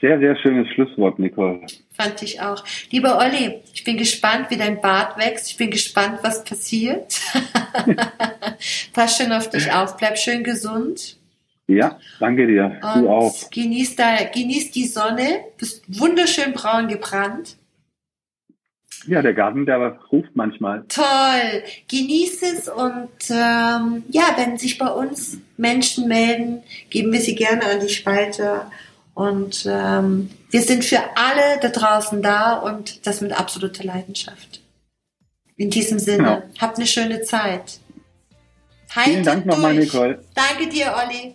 Sehr, 0.00 0.18
sehr 0.20 0.36
schönes 0.36 0.68
Schlusswort, 0.68 1.18
Nicole. 1.18 1.66
Fand 1.92 2.22
ich 2.22 2.40
auch. 2.40 2.64
Lieber 2.90 3.18
Olli, 3.18 3.62
ich 3.74 3.82
bin 3.82 3.96
gespannt, 3.96 4.46
wie 4.48 4.56
dein 4.56 4.80
Bart 4.80 5.18
wächst. 5.18 5.50
Ich 5.50 5.56
bin 5.56 5.70
gespannt, 5.72 6.20
was 6.22 6.44
passiert. 6.44 7.20
Pass 8.92 9.16
schön 9.16 9.32
auf 9.32 9.50
dich 9.50 9.72
auf. 9.72 9.96
Bleib 9.96 10.16
schön 10.16 10.44
gesund. 10.44 11.17
Ja, 11.68 11.98
danke 12.18 12.46
dir. 12.46 12.80
Und 12.82 13.02
du 13.02 13.08
auch. 13.10 13.50
Genieß, 13.50 13.94
da, 13.96 14.24
genieß 14.24 14.70
die 14.70 14.86
Sonne. 14.86 15.40
Bist 15.58 15.84
wunderschön 16.00 16.54
braun 16.54 16.88
gebrannt. 16.88 17.56
Ja, 19.06 19.22
der 19.22 19.34
Garten, 19.34 19.66
der 19.66 19.98
ruft 20.10 20.34
manchmal. 20.34 20.84
Toll. 20.88 21.62
Genieß 21.88 22.42
es 22.42 22.68
und 22.68 23.08
ähm, 23.30 24.02
ja, 24.08 24.34
wenn 24.36 24.58
sich 24.58 24.78
bei 24.78 24.88
uns 24.88 25.38
Menschen 25.56 26.08
melden, 26.08 26.62
geben 26.90 27.12
wir 27.12 27.20
sie 27.20 27.34
gerne 27.34 27.64
an 27.64 27.80
die 27.80 27.92
Spalte. 27.92 28.62
Und 29.14 29.66
ähm, 29.68 30.30
wir 30.50 30.62
sind 30.62 30.84
für 30.84 31.00
alle 31.16 31.60
da 31.60 31.68
draußen 31.68 32.22
da 32.22 32.54
und 32.58 33.06
das 33.06 33.20
mit 33.20 33.38
absoluter 33.38 33.84
Leidenschaft. 33.84 34.62
In 35.56 35.70
diesem 35.70 35.98
Sinne, 35.98 36.18
genau. 36.18 36.42
habt 36.60 36.76
eine 36.76 36.86
schöne 36.86 37.22
Zeit. 37.22 37.80
Haltet 38.94 39.12
Vielen 39.12 39.24
Dank 39.24 39.46
nochmal, 39.46 39.74
Nicole. 39.74 40.24
Danke 40.34 40.68
dir, 40.68 40.94
Olli. 40.96 41.34